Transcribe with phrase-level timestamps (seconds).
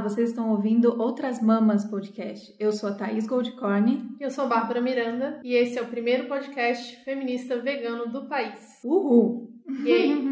[0.00, 2.54] vocês estão ouvindo Outras Mamas Podcast.
[2.58, 4.16] Eu sou a Thaís Goldcorn.
[4.18, 8.80] Eu sou a Bárbara Miranda e esse é o primeiro podcast feminista vegano do país.
[8.82, 9.52] Uhul!
[9.84, 10.24] E aí?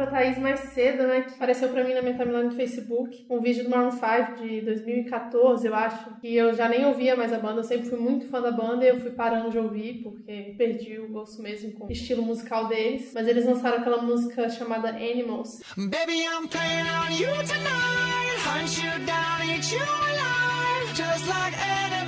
[0.00, 1.22] pra Thaís mais cedo, né?
[1.22, 4.62] Que apareceu pra mim na minha timeline do Facebook um vídeo do Maroon 5 de
[4.62, 6.18] 2014, eu acho.
[6.20, 8.84] Que eu já nem ouvia mais a banda, eu sempre fui muito fã da banda
[8.84, 12.66] e eu fui parando de ouvir porque perdi o gosto mesmo com o estilo musical
[12.68, 13.12] deles.
[13.14, 15.60] Mas eles lançaram aquela música chamada Animals.
[15.76, 18.20] Baby, I'm playing on you tonight.
[18.46, 20.94] Hunt you down, eat you alive.
[20.94, 21.99] Just like animals,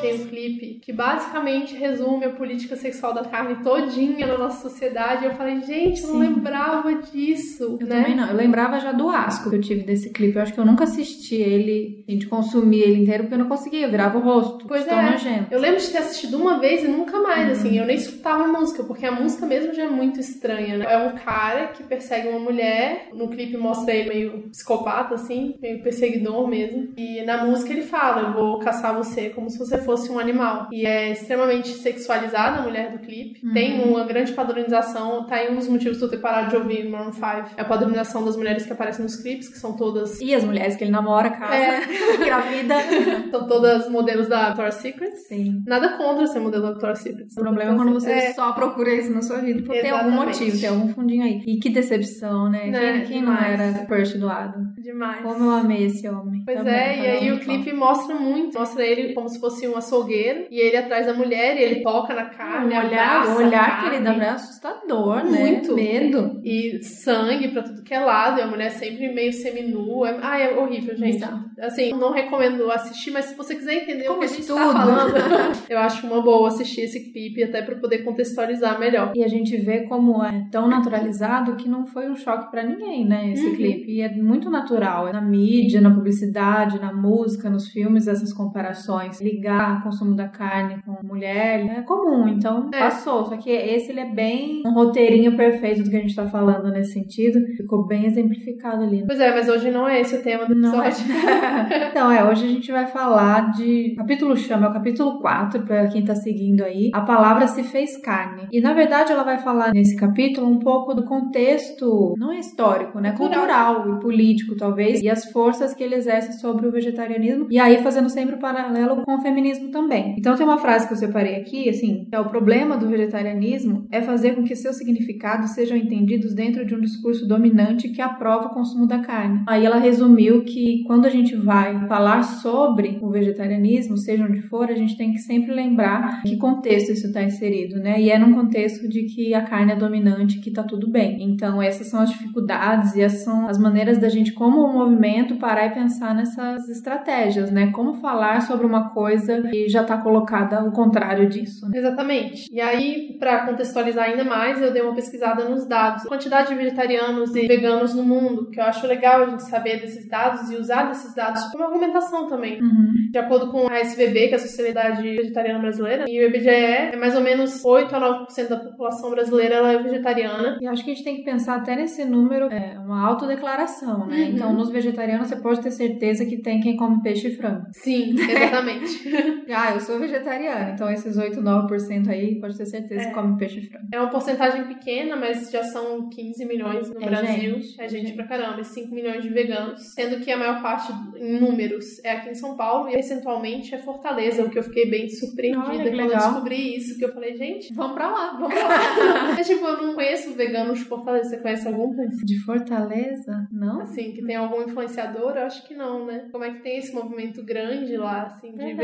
[0.00, 5.24] tem um clipe que basicamente resume a política sexual da carne todinha na nossa sociedade.
[5.24, 8.00] Eu falei, gente, eu não lembrava disso, Eu né?
[8.02, 8.28] também não.
[8.28, 10.36] Eu lembrava já do asco que eu tive desse clipe.
[10.36, 13.48] Eu acho que eu nunca assisti ele, a gente consumir ele inteiro, porque eu não
[13.48, 13.86] conseguia.
[13.86, 14.66] Eu virava o rosto.
[14.66, 15.10] Pois é.
[15.10, 15.46] nojento.
[15.52, 17.52] Eu lembro de ter assistido uma vez e nunca mais, Uhum.
[17.52, 17.78] assim.
[17.78, 20.86] Eu nem escutava a música, porque a música mesmo já é muito estranha, né?
[20.88, 23.08] É um cara que persegue uma mulher.
[23.12, 26.88] No clipe mostra ele meio psicopata, assim, meio perseguidor mesmo.
[26.96, 30.68] E na música ele fala: Eu vou caçar você como se você fosse um animal.
[30.70, 33.40] E é extremamente sexualizada a mulher do clipe.
[33.44, 33.54] Uhum.
[33.54, 35.24] Tem uma grande padronização.
[35.26, 37.24] Tá aí um dos motivos de eu ter parado de ouvir Maroon 5.
[37.56, 40.20] É a padronização das mulheres que aparecem nos clipes, que são todas.
[40.20, 41.80] E as mulheres que ele namora, casa, É.
[42.20, 42.74] engravida.
[43.30, 45.12] São todas modelos da Victoria's Secret.
[45.28, 45.62] Sim.
[45.66, 47.26] Nada contra ser modelo da Victoria's Secret.
[47.36, 48.32] O problema é quando você É.
[48.32, 51.42] só procura isso na sua vida, porque tem algum motivo, tem algum fundinho aí.
[51.46, 52.66] E que decepção, né?
[52.66, 52.98] Né?
[53.00, 54.62] Quem, quem não era Percy do Adam?
[54.78, 55.22] Demais.
[55.22, 56.42] Como eu amei esse homem.
[56.44, 58.58] Pois Também, é, e aí o clipe mostra muito.
[58.58, 60.46] Mostra ele como se fosse um açougueiro.
[60.50, 62.38] E ele atrás da mulher, e ele toca na forma.
[62.38, 65.38] carne, o olhar, abraça olhar que ele dá é assustador, né?
[65.38, 65.74] Muito.
[65.74, 66.40] Medo.
[66.44, 70.10] E sangue pra tudo que é lado, e a mulher sempre meio seminua.
[70.10, 71.24] É- Ai, é horrível, gente.
[71.60, 74.58] Assim, não recomendo assistir, mas se você quiser entender Como o que a gente estudo.
[74.60, 75.14] tá falando,
[75.68, 79.12] eu acho uma boa assistir esse clipe, até pra poder contextualizar melhor.
[79.14, 83.04] E a gente vê como é tão naturalizado que não foi um choque pra ninguém,
[83.06, 83.30] né?
[83.32, 83.56] Esse Uhum.
[83.56, 83.90] clipe.
[83.92, 85.12] E é muito natural.
[85.12, 89.20] Na mídia, na publicidade, na música, nos filmes, essas comparações.
[89.20, 92.28] Ligar o consumo da carne com mulher é comum.
[92.28, 92.78] Então É.
[92.80, 93.24] passou.
[93.26, 96.70] Só que esse ele é bem um roteirinho perfeito do que a gente tá falando
[96.70, 97.38] nesse sentido.
[97.56, 98.98] Ficou bem exemplificado ali.
[99.00, 99.04] né?
[99.06, 100.88] Pois é, mas hoje não é esse o tema do Não é.
[100.88, 101.06] episódio.
[101.90, 103.94] então, é, hoje a gente vai falar de.
[103.96, 106.90] Capítulo chama, é o capítulo 4, pra quem tá seguindo aí.
[106.94, 108.48] A palavra se fez carne.
[108.52, 113.00] E na verdade ela vai falar nesse capítulo um pouco do contexto, não é histórico,
[113.00, 113.12] né?
[113.12, 113.38] Cultural.
[113.38, 117.46] Cultural e político, talvez, e as forças que ele exerce sobre o vegetarianismo.
[117.50, 120.14] E aí fazendo sempre o paralelo com o feminismo também.
[120.18, 123.86] Então tem uma frase que eu separei aqui, assim, que é o problema do vegetarianismo
[123.90, 128.46] é fazer com que seus significados sejam entendidos dentro de um discurso dominante que aprova
[128.46, 129.42] o consumo da carne.
[129.48, 134.70] Aí ela resumiu que quando a gente vai falar sobre o vegetarianismo, seja onde for,
[134.70, 138.00] a gente tem que sempre lembrar que contexto isso está inserido, né?
[138.00, 141.22] E é num contexto de que a carne é dominante, que tá tudo bem.
[141.22, 145.36] Então essas são as dificuldades e essas são as maneiras da gente, como um movimento,
[145.36, 147.70] parar e pensar nessas estratégias, né?
[147.72, 151.68] Como falar sobre uma coisa que já está colocada ao contrário disso.
[151.68, 151.78] né?
[151.78, 152.48] Exatamente.
[152.52, 156.04] E aí, pra contextualizar ainda mais, eu dei uma pesquisada nos dados.
[156.06, 159.80] A quantidade de vegetarianos e veganos no mundo, que eu acho legal a gente saber
[159.80, 162.60] desses dados e usar desses dados como argumentação também.
[162.60, 162.92] Uhum.
[163.10, 166.96] De acordo com a SVB, que é a Sociedade Vegetariana Brasileira, e o IBGE, é
[166.96, 170.58] mais ou menos 8 a 9% da população brasileira ela é vegetariana.
[170.60, 174.16] E acho que a gente tem que pensar até nesse número, é uma autodeclaração, né?
[174.16, 174.28] Uhum.
[174.34, 177.66] Então, nos vegetarianos, você pode ter certeza que tem quem come peixe e frango.
[177.72, 179.08] Sim, exatamente.
[179.54, 183.08] Ah, eu sou vegetariana, então esses 8, 9% aí, pode ter certeza É.
[183.08, 183.86] que come peixe e frango.
[183.92, 187.54] é uma porcentagem pequena, mas já são 15 milhões no É Brasil.
[187.60, 188.16] gente, é é gente gente.
[188.16, 189.80] pra caramba, e 5 milhões de veganos.
[189.94, 193.78] Sendo que a maior parte, em números, é aqui em São Paulo e percentualmente é
[193.78, 196.30] Fortaleza, o que eu fiquei bem surpreendida Olha, quando eu legal.
[196.30, 198.68] descobri isso, que eu falei, gente, Vamos pra lá, vamos lá.
[199.38, 201.30] é tipo, eu não conheço veganos de Fortaleza.
[201.30, 201.94] Você conhece algum?
[202.24, 203.46] De Fortaleza?
[203.52, 203.80] Não?
[203.80, 205.32] Assim, que tem algum influenciador?
[205.36, 206.26] Eu acho que não, né?
[206.30, 208.78] Como é que tem esse movimento grande lá, assim, de Verdade.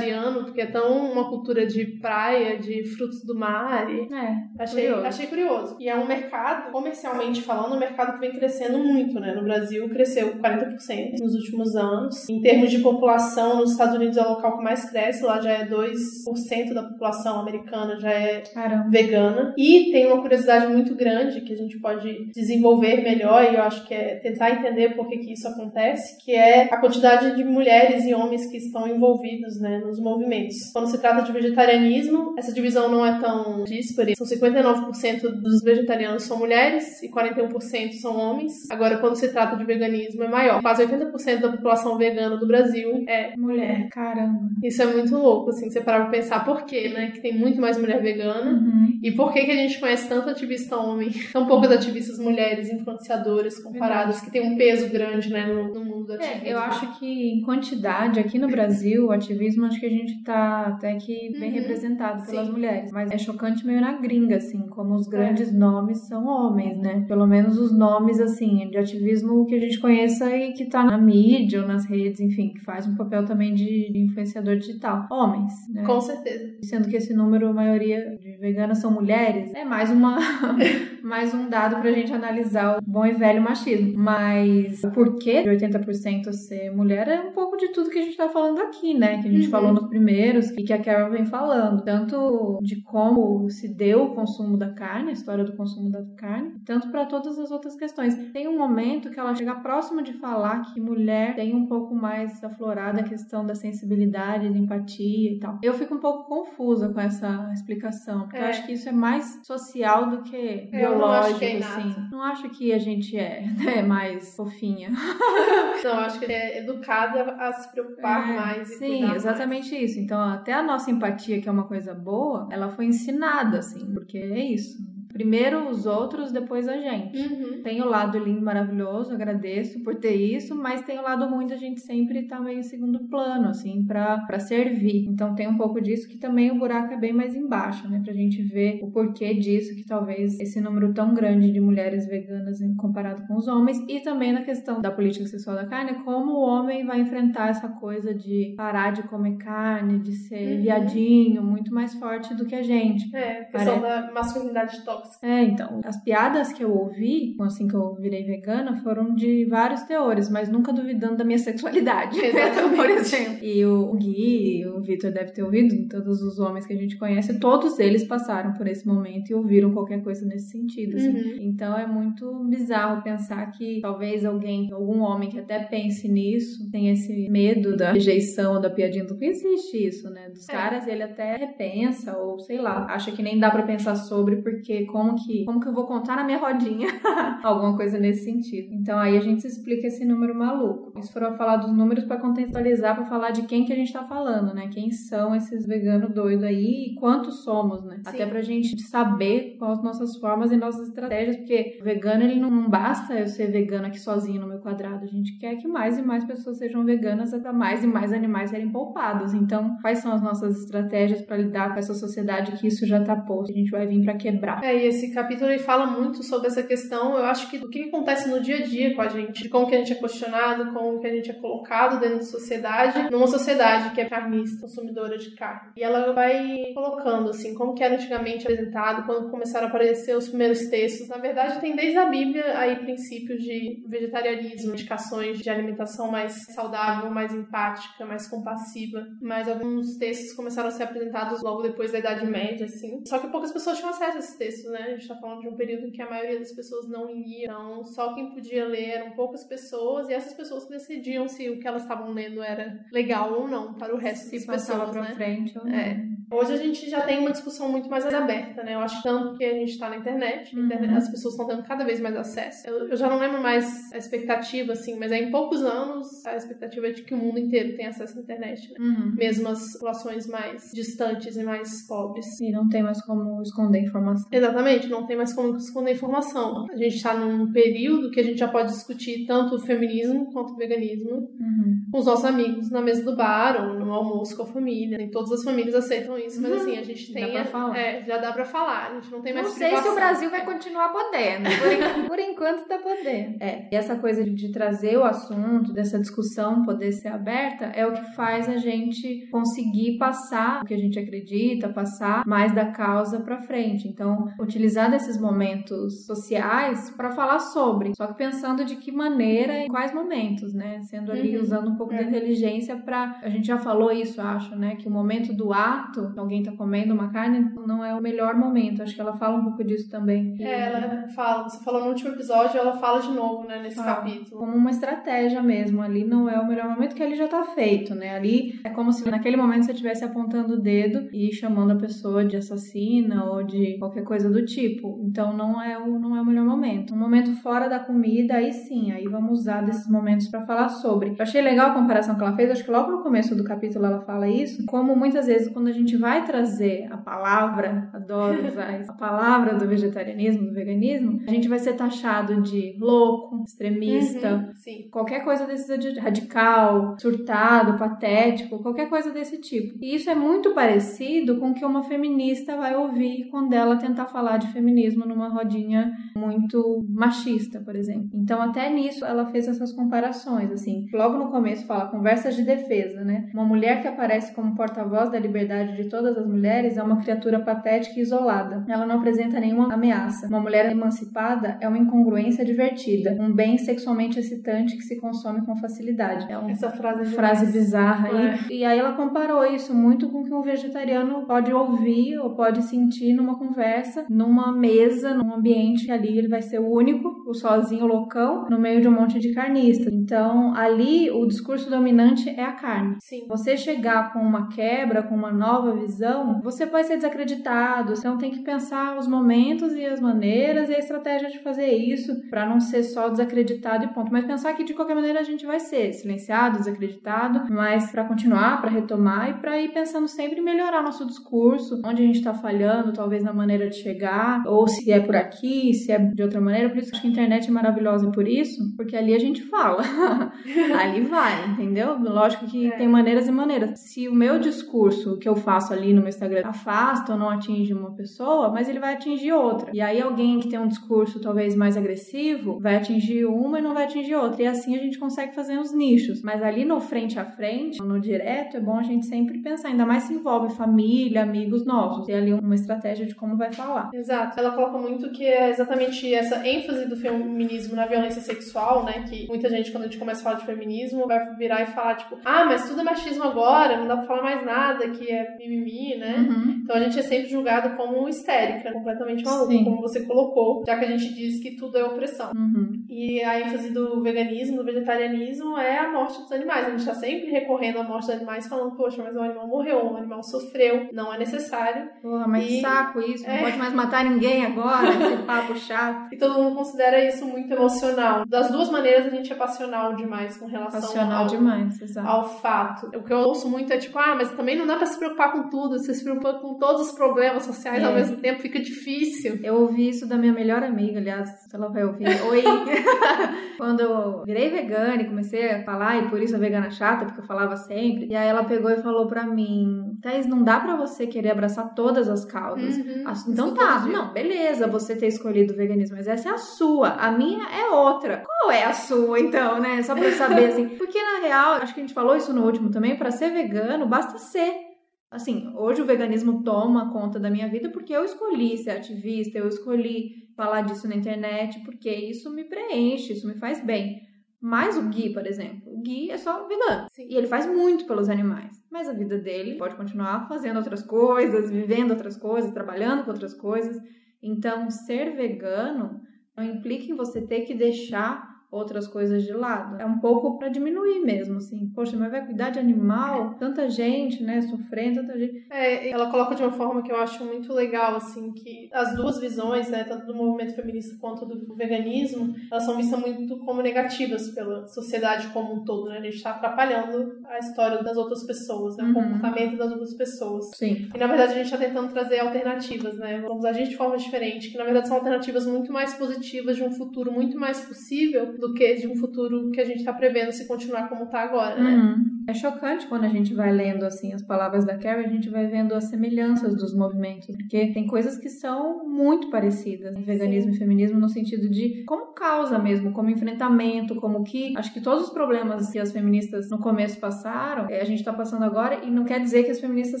[0.44, 5.06] Porque é tão uma cultura de praia, de frutos do mar e É, Achei curioso.
[5.06, 5.76] achei curioso.
[5.80, 9.34] E é um mercado, comercialmente falando, um mercado que vem crescendo muito, né?
[9.34, 12.28] No Brasil cresceu 40% nos últimos anos.
[12.28, 15.50] Em termos de população, nos Estados Unidos é o local que mais cresce, lá já
[15.52, 18.88] é 2% da população americana já é Caramba.
[18.90, 19.54] vegana.
[19.56, 23.86] E tem uma curiosidade muito grande que a gente pode desenvolver melhor, e eu acho
[23.86, 28.04] que é tentar entender por que, que isso acontece, que é a quantidade de mulheres
[28.04, 30.70] e homens que estão envolvidos né, nos movimentos.
[30.72, 34.14] Quando se trata de vegetarianismo, essa divisão não é tão díspare.
[34.16, 38.70] São 59% dos vegetarianos são mulheres e 41% são homens.
[38.70, 40.60] Agora, quando se trata de veganismo, é maior.
[40.62, 43.88] Quase 80% da população vegana do Brasil é mulher.
[43.90, 44.50] Caramba.
[44.62, 47.10] Isso é muito louco, assim, você parar pra pensar por quê, né?
[47.10, 48.52] Que tem muito mais mulher vegana.
[48.52, 48.98] Uhum.
[49.02, 53.58] E por que, que a gente conhece tanto ativista homem, tão poucas ativistas mulheres influenciadoras
[53.62, 56.46] comparadas, que tem um peso grande, né, no, no mundo do ativismo.
[56.46, 60.22] É, eu acho que em quantidade, aqui no Brasil, o ativismo, acho que a gente
[60.22, 61.54] tá até que bem Uhum.
[61.56, 62.52] representado pelas Sim.
[62.52, 62.90] mulheres.
[62.92, 64.96] Mas é chocante meio na gringa, assim, como É.
[64.96, 67.04] os grandes nomes são homens, né?
[67.08, 70.98] Pelo menos os nomes, assim, de ativismo que a gente conheça e que tá na
[70.98, 75.06] mídia ou nas redes, enfim, que faz um papel também de influenciador digital.
[75.10, 75.82] Homens, né?
[75.84, 76.54] Com certeza.
[76.62, 80.18] Sendo que esse número, a maioria de veganas são mulheres, é mais uma
[81.02, 83.92] mais um dado pra gente analisar o bom e velho machismo.
[83.96, 88.16] Mas o porquê de 80% ser mulher é um pouco de tudo que a gente
[88.16, 89.20] tá falando aqui, né?
[89.22, 89.50] Que a gente Uhum.
[89.50, 91.82] falou nos primeiros e que a Carol vem falando.
[91.84, 96.52] Tanto de como se deu o consumo da carne, a história do consumo da carne,
[96.64, 98.14] tanto para todas as outras questões.
[98.32, 102.42] Tem um momento que ela chega próximo de falar que mulher tem um pouco mais
[102.42, 105.58] aflorada a questão da sensibilidade, da empatia e tal.
[105.62, 108.48] Eu fico um pouco confusa com essa explicação, porque eu É.
[108.50, 111.94] acho que isso é mais social do que Eu não acho biológico, que é assim.
[112.10, 114.90] Não acho que a gente é, né, mais fofinha.
[115.82, 119.26] Não, acho que é educada a se preocupar É, mais e Sim, cuidar mais.
[119.60, 119.98] Isso.
[120.00, 124.18] Então, até a nossa empatia, que é uma coisa boa, ela foi ensinada, assim, porque
[124.18, 124.78] é isso.
[125.12, 127.16] Primeiro os outros, depois a gente.
[127.18, 127.62] Uhum.
[127.62, 131.56] Tem o lado lindo, maravilhoso, agradeço por ter isso, mas tem o lado ruim da
[131.56, 135.06] gente sempre estar meio em segundo plano, assim, pra, pra servir.
[135.08, 138.00] Então tem um pouco disso que também o buraco é bem mais embaixo, né?
[138.04, 142.58] Pra gente ver o porquê disso, que talvez esse número tão grande de mulheres veganas
[142.76, 146.40] comparado com os homens, e também na questão da política sexual da carne, como o
[146.42, 150.62] homem vai enfrentar essa coisa de parar de comer carne, de ser Uhum.
[150.62, 153.14] viadinho, muito mais forte do que a gente.
[153.14, 154.99] É, questão da masculinidade tóxica.
[155.22, 159.82] É, então, as piadas que eu ouvi, assim que eu virei vegana, foram de vários
[159.82, 162.18] teores, mas nunca duvidando da minha sexualidade.
[162.24, 162.76] Exatamente.
[162.76, 163.44] Por exemplo.
[163.44, 167.38] E o Gui, o Vitor deve ter ouvido, todos os homens que a gente conhece,
[167.38, 170.96] todos eles passaram por esse momento e ouviram qualquer coisa nesse sentido.
[170.96, 171.08] assim.
[171.10, 171.36] Uhum.
[171.40, 176.92] Então é muito bizarro pensar que talvez alguém, algum homem que até pense nisso, tenha
[176.92, 180.28] esse medo da rejeição ou da piadinha do que existe isso, né?
[180.30, 180.52] Dos É.
[180.52, 184.86] caras, ele até repensa ou sei lá, acha que nem dá pra pensar sobre porque
[184.90, 186.88] como que, como que eu vou contar na minha rodinha?
[187.42, 188.72] Alguma coisa nesse sentido.
[188.72, 190.98] Então aí a gente explica esse número maluco.
[190.98, 194.04] Isso foram falar dos números pra contextualizar, pra falar de quem que a gente tá
[194.04, 194.68] falando, né?
[194.68, 197.96] Quem são esses veganos doidos aí e quantos somos, né?
[198.04, 198.14] Sim.
[198.14, 202.38] Até pra gente saber quais as nossas formas e nossas estratégias, porque o vegano ele
[202.38, 205.04] não, basta eu ser vegano aqui sozinho no meu quadrado.
[205.04, 208.50] A gente quer que mais e mais pessoas sejam veganas, até mais e mais animais
[208.50, 209.34] serem poupados.
[209.34, 213.16] Então, quais são as nossas estratégias pra lidar com essa sociedade que isso já tá
[213.16, 213.52] posto?
[213.52, 214.62] A gente vai vir pra quebrar.
[214.62, 217.84] É, e esse capítulo ele fala muito sobre essa questão, eu acho que do que
[217.84, 220.72] acontece no dia a dia com a gente, de como que a gente é questionado,
[220.72, 225.18] como que a gente é colocado dentro da sociedade, numa sociedade que é carnista, consumidora
[225.18, 225.72] de carne.
[225.76, 230.28] E ela vai colocando, assim, como que era antigamente apresentado, quando começaram a aparecer os
[230.28, 231.08] primeiros textos.
[231.08, 237.10] Na verdade, tem desde a Bíblia aí princípios de vegetarianismo, indicações de alimentação mais saudável,
[237.10, 239.06] mais empática, mais compassiva.
[239.20, 243.02] Mas alguns textos começaram a ser apresentados logo depois da Idade Média, assim.
[243.06, 244.82] Só que poucas pessoas tinham acesso a esses textos, né?
[244.82, 247.44] A gente tá falando de um período em que a maioria das pessoas não lia.
[247.44, 251.58] Então, só quem podia ler eram poucas pessoas e essas pessoas que decidiam se o
[251.58, 254.96] que elas estavam lendo era legal ou não para o resto Se das passava pessoas,
[254.96, 255.14] pra né?
[255.14, 255.72] frente ou não.
[255.74, 256.09] É.
[256.32, 258.74] Hoje a gente já tem uma discussão muito mais aberta, né?
[258.74, 260.66] Eu acho tanto que a gente tá na internet, Uhum.
[260.66, 262.68] internet- as pessoas estão tendo cada vez mais acesso.
[262.68, 266.36] Eu, eu já não lembro mais a expectativa, assim, mas é em poucos anos a
[266.36, 268.76] expectativa é de que o mundo inteiro tenha acesso à internet, né?
[268.78, 269.12] Uhum.
[269.16, 272.38] Mesmo as populações mais distantes e mais pobres.
[272.40, 274.28] E não tem mais como esconder informação.
[274.30, 276.66] Exatamente, não tem mais como esconder informação.
[276.70, 280.52] A gente está num período que a gente já pode discutir tanto o feminismo quanto
[280.52, 281.80] o veganismo Uhum.
[281.90, 284.96] com os nossos amigos na mesa do bar ou no almoço com a família.
[284.96, 287.32] Nem todas as famílias aceitam isso, mas assim, a gente Dá tem.
[287.32, 287.76] pra falar.
[287.78, 288.90] É, já dá pra falar.
[288.90, 289.94] A gente não tem mais Não sei se o privação.
[289.96, 291.48] Brasil vai continuar podendo.
[291.60, 293.36] Por, en- por enquanto tá podendo.
[293.42, 293.68] É.
[293.70, 297.92] E essa coisa de, de trazer o assunto, dessa discussão poder ser aberta, é o
[297.92, 303.20] que faz a gente conseguir passar o que a gente acredita, passar mais da causa
[303.20, 303.88] pra frente.
[303.88, 309.64] Então, utilizar desses momentos sociais para falar sobre, só que pensando de que maneira e
[309.64, 310.80] em quais momentos, né?
[310.82, 311.42] Sendo ali Uhum.
[311.42, 311.98] usando um pouco É.
[311.98, 314.76] de inteligência para a gente já falou isso, acho, né?
[314.76, 318.82] Que o momento do ato, alguém tá comendo uma carne, não é o melhor momento.
[318.82, 320.36] Acho que ela fala um pouco disso também.
[320.40, 323.96] É, ela fala, você falou no último episódio, ela fala de novo, né, nesse Fala.
[323.96, 324.40] capítulo.
[324.40, 325.82] como uma estratégia mesmo.
[325.82, 328.16] Ali não é o melhor momento, que ali já tá feito, né?
[328.16, 332.24] Ali é como se naquele momento você estivesse apontando o dedo e chamando a pessoa
[332.24, 335.00] de assassina ou de qualquer coisa do tipo.
[335.02, 336.94] Então não é o, não é o melhor momento.
[336.94, 341.10] Um momento fora da comida, aí sim, aí vamos usar desses momentos para falar sobre.
[341.10, 343.86] Eu achei legal a comparação que ela fez, acho que logo no começo do capítulo
[343.86, 348.70] ela fala isso, como muitas vezes quando a gente vai trazer a palavra, adoro usar
[348.88, 354.88] a palavra do vegetarianismo, do veganismo, a gente vai ser taxado de louco, extremista, Uhum,
[354.90, 359.78] qualquer coisa desse de radical, surtado, patético, qualquer coisa desse tipo.
[359.80, 364.06] E isso é muito parecido com o que uma feminista vai ouvir quando ela tentar
[364.06, 368.10] falar de feminismo numa rodinha muito machista, por exemplo.
[368.14, 370.86] Então, até nisso ela fez essas comparações, assim.
[370.92, 373.28] Logo no começo fala conversas de defesa, né?
[373.32, 377.40] Uma mulher que aparece como porta-voz da liberdade de todas as mulheres é uma criatura
[377.40, 378.64] patética e isolada.
[378.68, 380.26] Ela não apresenta nenhuma ameaça.
[380.28, 385.56] Uma mulher emancipada é uma incongruência divertida, um bem sexualmente excitante que se consome com
[385.56, 386.30] facilidade.
[386.30, 387.52] É uma Essa frase é frase demais.
[387.52, 388.26] bizarra aí.
[388.26, 388.38] É.
[388.50, 392.62] E aí ela comparou isso muito com o que um vegetariano pode ouvir ou pode
[392.62, 397.34] sentir numa conversa, numa mesa, num ambiente que ali ele vai ser o único, o
[397.34, 399.92] sozinho, o loucão, no meio de um monte de carnistas.
[399.92, 402.96] Então, ali o discurso dominante é a carne.
[403.00, 403.26] Sim.
[403.28, 407.94] Você chegar com uma quebra, com uma nova visão, você pode ser desacreditado.
[407.96, 412.12] Então tem que pensar os momentos e as maneiras e a estratégia de fazer isso
[412.28, 414.12] para não ser só desacreditado e ponto.
[414.12, 418.60] Mas pensar que de qualquer maneira a gente vai ser silenciado, desacreditado, mas para continuar,
[418.60, 422.34] para retomar e para ir pensando sempre em melhorar nosso discurso, onde a gente está
[422.34, 426.40] falhando, talvez na maneira de chegar, ou se é por aqui, se é de outra
[426.40, 426.68] maneira.
[426.68, 429.82] Por isso que a internet é maravilhosa por isso, porque ali a gente fala.
[430.80, 431.98] ali vai, entendeu?
[431.98, 432.76] Lógico que É.
[432.76, 433.80] tem maneiras e maneiras.
[433.80, 437.72] Se o meu discurso que eu faço ali no meu Instagram afasta ou não atinge
[437.72, 439.70] uma pessoa, mas ele vai atingir outra.
[439.72, 443.74] E aí alguém que tem um discurso talvez mais agressivo vai atingir uma e não
[443.74, 444.42] vai atingir outra.
[444.42, 446.22] E assim a gente consegue fazer uns nichos.
[446.22, 449.86] Mas ali no frente a frente, no direto, é bom a gente sempre pensar, ainda
[449.86, 452.06] mais se envolve família, amigos nossos.
[452.06, 453.90] Ter ali uma estratégia de como vai falar.
[453.92, 454.38] Exato.
[454.38, 459.04] Ela coloca muito que é exatamente essa ênfase do feminismo na violência sexual, né?
[459.08, 461.96] Que muita gente, quando a gente começa a falar de feminismo, vai virar e falar,
[461.96, 465.36] tipo, ah, mas tudo é machismo agora, não dá pra falar mais nada, que é
[465.50, 466.16] mimimi, né?
[466.18, 466.60] Uhum.
[466.62, 469.64] Então a gente é sempre julgado como histérica, completamente maluca, Sim.
[469.64, 472.30] como você colocou, já que a gente diz que tudo é opressão.
[472.34, 472.84] Uhum.
[472.88, 476.66] E a ênfase do veganismo, do vegetarianismo, é a morte dos animais.
[476.66, 479.92] A gente tá sempre recorrendo à morte dos animais, falando, poxa, mas o animal morreu,
[479.92, 481.88] o animal sofreu, não é necessário.
[482.02, 483.26] Porra, mas E- saco isso.
[483.26, 483.42] Não É.
[483.42, 484.88] pode mais matar ninguém agora.
[484.88, 486.12] Esse papo chato.
[486.12, 488.24] E todo mundo considera isso muito emocional.
[488.26, 492.08] Das duas maneiras, a gente é passional demais com relação Passional ao, demais, exato.
[492.08, 492.86] ao fato.
[492.96, 495.32] O que eu ouço muito é tipo, ah, mas também não dá pra se preocupar
[495.32, 497.86] com tudo, você se preocupa com todos os problemas sociais É.
[497.86, 499.38] ao mesmo tempo, fica difícil.
[499.42, 502.06] Eu ouvi isso da minha melhor amiga, aliás, se ela vai ouvir.
[502.28, 502.42] Oi!
[503.56, 507.20] Quando eu virei vegana e comecei a falar, e por isso a vegana chata, porque
[507.20, 508.06] eu falava sempre.
[508.10, 511.74] E aí ela pegou e falou pra mim: Thaís, não dá pra você querer abraçar
[511.74, 512.76] todas as causas.
[512.78, 513.04] Uhum.
[513.06, 516.88] Ah, Então tá, não, beleza, você ter escolhido o veganismo, mas essa é a sua,
[516.90, 518.22] a minha é outra.
[518.24, 519.82] Qual é a sua, então, né?
[519.82, 520.68] Só pra eu saber, assim.
[520.78, 523.86] Porque na real, acho que a gente falou isso no último também, pra ser vegano,
[523.86, 524.69] basta ser.
[525.10, 529.48] Assim, hoje o veganismo toma conta da minha vida porque eu escolhi ser ativista, eu
[529.48, 534.08] escolhi falar disso na internet, porque isso me preenche, isso me faz bem.
[534.40, 536.86] Mas o Gui, por exemplo, o Gui é só vegano.
[536.90, 537.08] Sim.
[537.10, 538.64] E ele faz muito pelos animais.
[538.70, 543.34] Mas a vida dele pode continuar fazendo outras coisas, vivendo outras coisas, trabalhando com outras
[543.34, 543.76] coisas.
[544.22, 546.00] Então, ser vegano
[546.34, 549.80] não implica em você ter que deixar outras coisas de lado.
[549.80, 551.70] É um pouco para diminuir mesmo, assim.
[551.74, 553.34] Poxa, mas vai cuidar de animal?
[553.38, 555.46] Tanta gente, né, sofrendo, tanta gente.
[555.50, 559.20] É, ela coloca de uma forma que eu acho muito legal, assim, que as duas
[559.20, 564.30] visões, né, tanto do movimento feminista quanto do veganismo, elas são vistas muito como negativas
[564.30, 565.98] pela sociedade como um todo, né?
[565.98, 568.84] A gente está atrapalhando a história das outras pessoas, né?
[568.84, 568.94] O Uhum.
[568.94, 570.50] comportamento das outras pessoas.
[570.56, 570.88] Sim.
[570.94, 573.20] E na verdade a gente está tentando trazer alternativas, né?
[573.26, 576.70] Vamos agir de forma diferente, que na verdade são alternativas muito mais positivas de um
[576.72, 580.48] futuro muito mais possível do que de um futuro que a gente está prevendo se
[580.48, 581.76] continuar como está agora, né?
[581.76, 582.19] Uhum.
[582.30, 585.48] É chocante quando a gente vai lendo assim as palavras da Carrie, a gente vai
[585.48, 590.56] vendo as semelhanças dos movimentos, porque tem coisas que são muito parecidas em veganismo Sim.
[590.56, 595.08] e feminismo no sentido de como causa mesmo, como enfrentamento, como que acho que todos
[595.08, 598.90] os problemas que as feministas no começo passaram, é, a gente tá passando agora e
[598.92, 600.00] não quer dizer que as feministas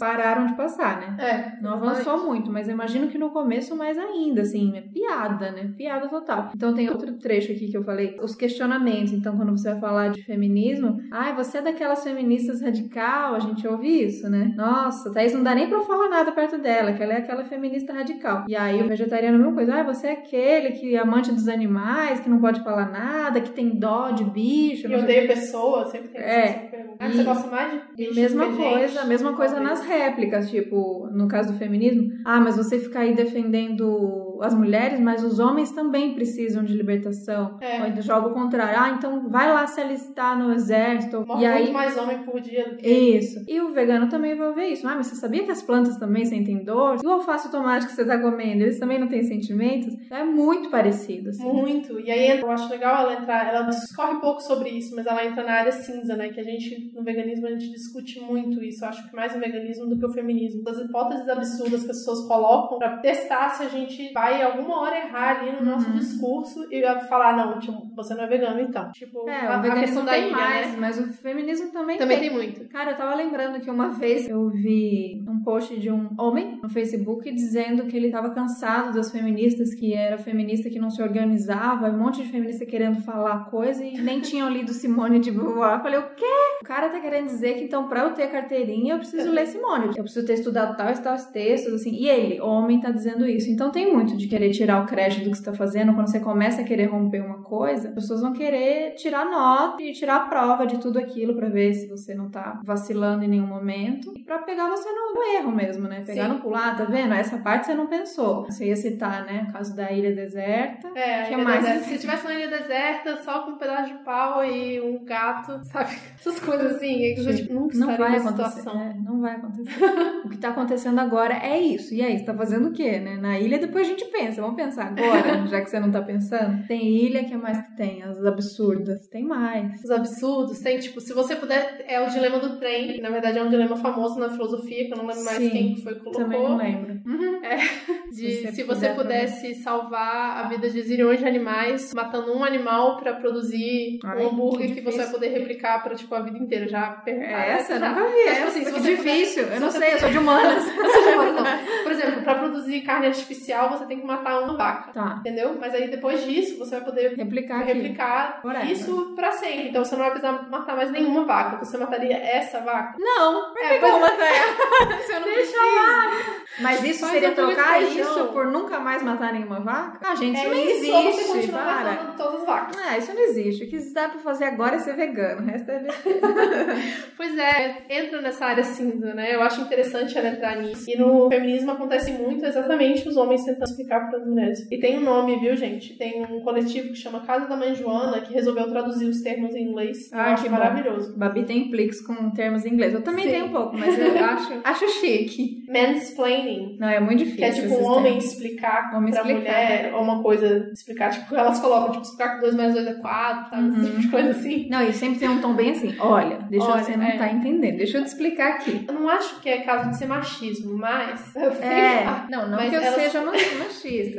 [0.00, 1.16] pararam de passar, né?
[1.24, 1.62] É.
[1.62, 5.72] Não avançou muito, mas eu imagino que no começo mais ainda, assim, é piada, né?
[5.76, 6.50] Piada total.
[6.56, 9.12] Então tem outro trecho aqui que eu falei, os questionamentos.
[9.12, 12.15] Então quando você vai falar de feminismo, ai, você é daquelas feministas
[12.62, 14.52] radical, a gente ouve isso, né?
[14.56, 17.92] Nossa, Thaís não dá nem pra falar nada perto dela, que ela é aquela feminista
[17.92, 18.44] radical.
[18.48, 21.32] E aí o vegetariano é a mesma coisa, ai, você é aquele que é amante
[21.32, 24.88] dos animais, que não pode falar nada, que tem dó de bicho.
[24.88, 26.76] Que odeia pessoas, sempre tem é.
[26.98, 28.14] Ah, você gosta mais de bicho?
[28.14, 33.00] Mesma coisa, mesma coisa nas réplicas, tipo, no caso do feminismo, ah, mas você fica
[33.00, 37.58] aí defendendo as mulheres, mas os homens também precisam de libertação.
[37.60, 37.82] É.
[37.82, 38.78] Ou joga o contrário.
[38.78, 41.24] Ah, então vai lá se alistar no exército.
[41.26, 41.62] Morre e aí...
[41.62, 42.88] muito mais homem por dia do que...
[42.88, 43.44] Isso.
[43.46, 44.86] E o vegano também vai ver isso.
[44.86, 46.96] Ah, mas você sabia que as plantas também sentem dor?
[47.02, 49.94] E o alface tomate que você tá comendo, eles também não têm sentimentos?
[50.10, 51.42] É muito parecido, assim.
[51.42, 52.00] Muito.
[52.00, 55.42] E aí eu acho legal ela entrar, ela discorre pouco sobre isso, mas ela entra
[55.44, 56.28] na área cinza, né?
[56.28, 58.84] Que a gente, no veganismo, a gente discute muito isso.
[58.84, 60.62] Eu acho que mais o veganismo do que o feminismo.
[60.62, 64.80] Das hipóteses absurdas que as pessoas colocam pra testar se a gente vai vai alguma
[64.80, 65.98] hora errar ali no nosso uhum.
[65.98, 68.90] discurso e falar, não, tipo, você não é vegano então.
[68.92, 70.76] Tipo, é, a, a questão da ilha, mais, né?
[70.78, 72.28] Mas o feminismo também, também tem.
[72.28, 72.68] tem muito.
[72.68, 76.68] Cara, eu tava lembrando que uma vez eu vi um post de um homem no
[76.68, 81.88] Facebook dizendo que ele tava cansado das feministas, que era feminista que não se organizava,
[81.88, 85.76] um monte de feminista querendo falar coisa e nem tinham lido Simone de Beauvoir.
[85.76, 86.24] Eu falei, o quê?
[86.60, 89.88] O cara tá querendo dizer que então pra eu ter carteirinha eu preciso ler Simone.
[89.96, 91.92] Eu preciso ter estudado tal e tal textos, assim.
[91.92, 93.50] E ele, homem, tá dizendo isso.
[93.50, 96.20] Então tem muito de querer tirar o crédito do que você está fazendo, quando você
[96.20, 100.26] começa a querer romper uma coisa, as pessoas vão querer tirar nota e tirar a
[100.28, 104.22] prova de tudo aquilo para ver se você não tá vacilando em nenhum momento e
[104.22, 106.02] para pegar você no erro mesmo, né?
[106.04, 106.34] Pegar Sim.
[106.34, 107.14] no pular, tá vendo?
[107.14, 108.44] Essa parte você não pensou.
[108.44, 110.88] Você ia citar, né, o caso da ilha deserta.
[110.94, 111.84] É, que é mais deserta.
[111.84, 115.96] Se tivesse uma ilha deserta só com um pedaço de pau e um gato, sabe?
[116.18, 118.68] Essas coisas assim, é que a gente nunca não vai acontecer.
[118.68, 119.84] É, não vai acontecer.
[120.24, 121.94] o que tá acontecendo agora é isso.
[121.94, 123.16] E aí, você tá fazendo o quê, né?
[123.16, 126.66] Na ilha depois a gente pensa, vamos pensar agora, já que você não tá pensando.
[126.66, 128.02] Tem ilha, que é mais que tem?
[128.02, 129.06] As absurdas.
[129.08, 129.82] Tem mais.
[129.82, 133.38] Os absurdos, tem tipo, se você puder, é o dilema do trem, que na verdade
[133.38, 136.00] é um dilema famoso na filosofia, que eu não lembro mais Sim, quem foi que
[136.00, 136.24] colocou.
[136.24, 137.00] Também não lembro.
[137.06, 137.44] Uhum.
[137.44, 137.56] É,
[138.10, 142.44] de se você, se você pudesse salvar a vida de zilhões de animais, matando um
[142.44, 146.20] animal pra produzir Ai, um hambúrguer que, que, você vai poder replicar pra, tipo, a
[146.20, 146.68] vida inteira.
[146.68, 147.02] Já.
[147.06, 147.78] É essa?
[147.78, 147.90] Já.
[147.90, 148.20] Nunca vi.
[148.20, 149.44] É, tipo assim, se você difícil.
[149.44, 150.64] Puder, eu não sei, eu sou de humanas.
[151.82, 154.92] Por exemplo, pra produzir carne artificial, você tem que matar uma vaca.
[154.92, 155.16] Tá.
[155.20, 155.56] Entendeu?
[155.60, 159.68] Mas aí depois disso, você vai poder replicar, replicar isso pra sempre.
[159.68, 161.64] Então você não vai precisar matar mais nenhuma vaca.
[161.64, 162.94] Você mataria essa vaca?
[162.98, 163.52] Não.
[163.52, 164.96] Por é, que eu vou matar ela?
[165.02, 166.36] você não Deixa lá.
[166.60, 169.98] Mas isso Faz seria trocar isso por nunca mais matar nenhuma vaca?
[170.02, 171.24] Ah, gente, é isso não existe.
[171.24, 171.94] Você continua para.
[172.16, 172.76] todas as vacas.
[172.78, 173.64] Ah, isso não existe.
[173.64, 175.42] O que dá pra fazer agora é ser vegano.
[175.42, 176.20] O resto é besteira.
[177.16, 179.34] pois é, entra nessa área cinza, né?
[179.34, 180.88] Eu acho interessante ela entrar nisso.
[180.88, 184.66] E no feminismo acontece muito exatamente os homens tentando explicar para as mulheres.
[184.70, 185.94] E tem um nome, viu, gente?
[185.96, 189.68] Tem um coletivo que chama Casa da Mãe Joana que resolveu traduzir os termos em
[189.68, 190.10] inglês.
[190.12, 191.12] Ah, eu acho maravilhoso.
[191.12, 191.18] Bom.
[191.18, 192.92] Babi tem pliques com termos em inglês.
[192.92, 193.30] Eu também Sim.
[193.30, 195.64] tenho um pouco, mas eu acho, acho chique.
[195.68, 196.76] Mansplaining.
[196.78, 197.38] Não, é muito difícil.
[197.38, 199.38] Que é tipo um homem explicar homem pra explicar.
[199.38, 201.10] mulher, ou uma coisa explicar.
[201.10, 203.62] Tipo, elas colocam, tipo, explicar que 2 mais 2 é 4, sabe?
[203.62, 203.76] Uhum.
[203.82, 204.68] Esse tipo de coisa assim.
[204.68, 205.94] Não, e sempre tem um tom bem assim.
[205.98, 207.16] Olha, deixa Olha, você não é.
[207.16, 207.76] tá entendendo.
[207.76, 208.84] Deixa eu te explicar aqui.
[208.86, 211.34] Eu não acho que é caso de ser machismo, mas.
[211.36, 212.04] É.
[212.30, 212.94] Não, não mas que eu elas...
[212.94, 213.56] seja machista,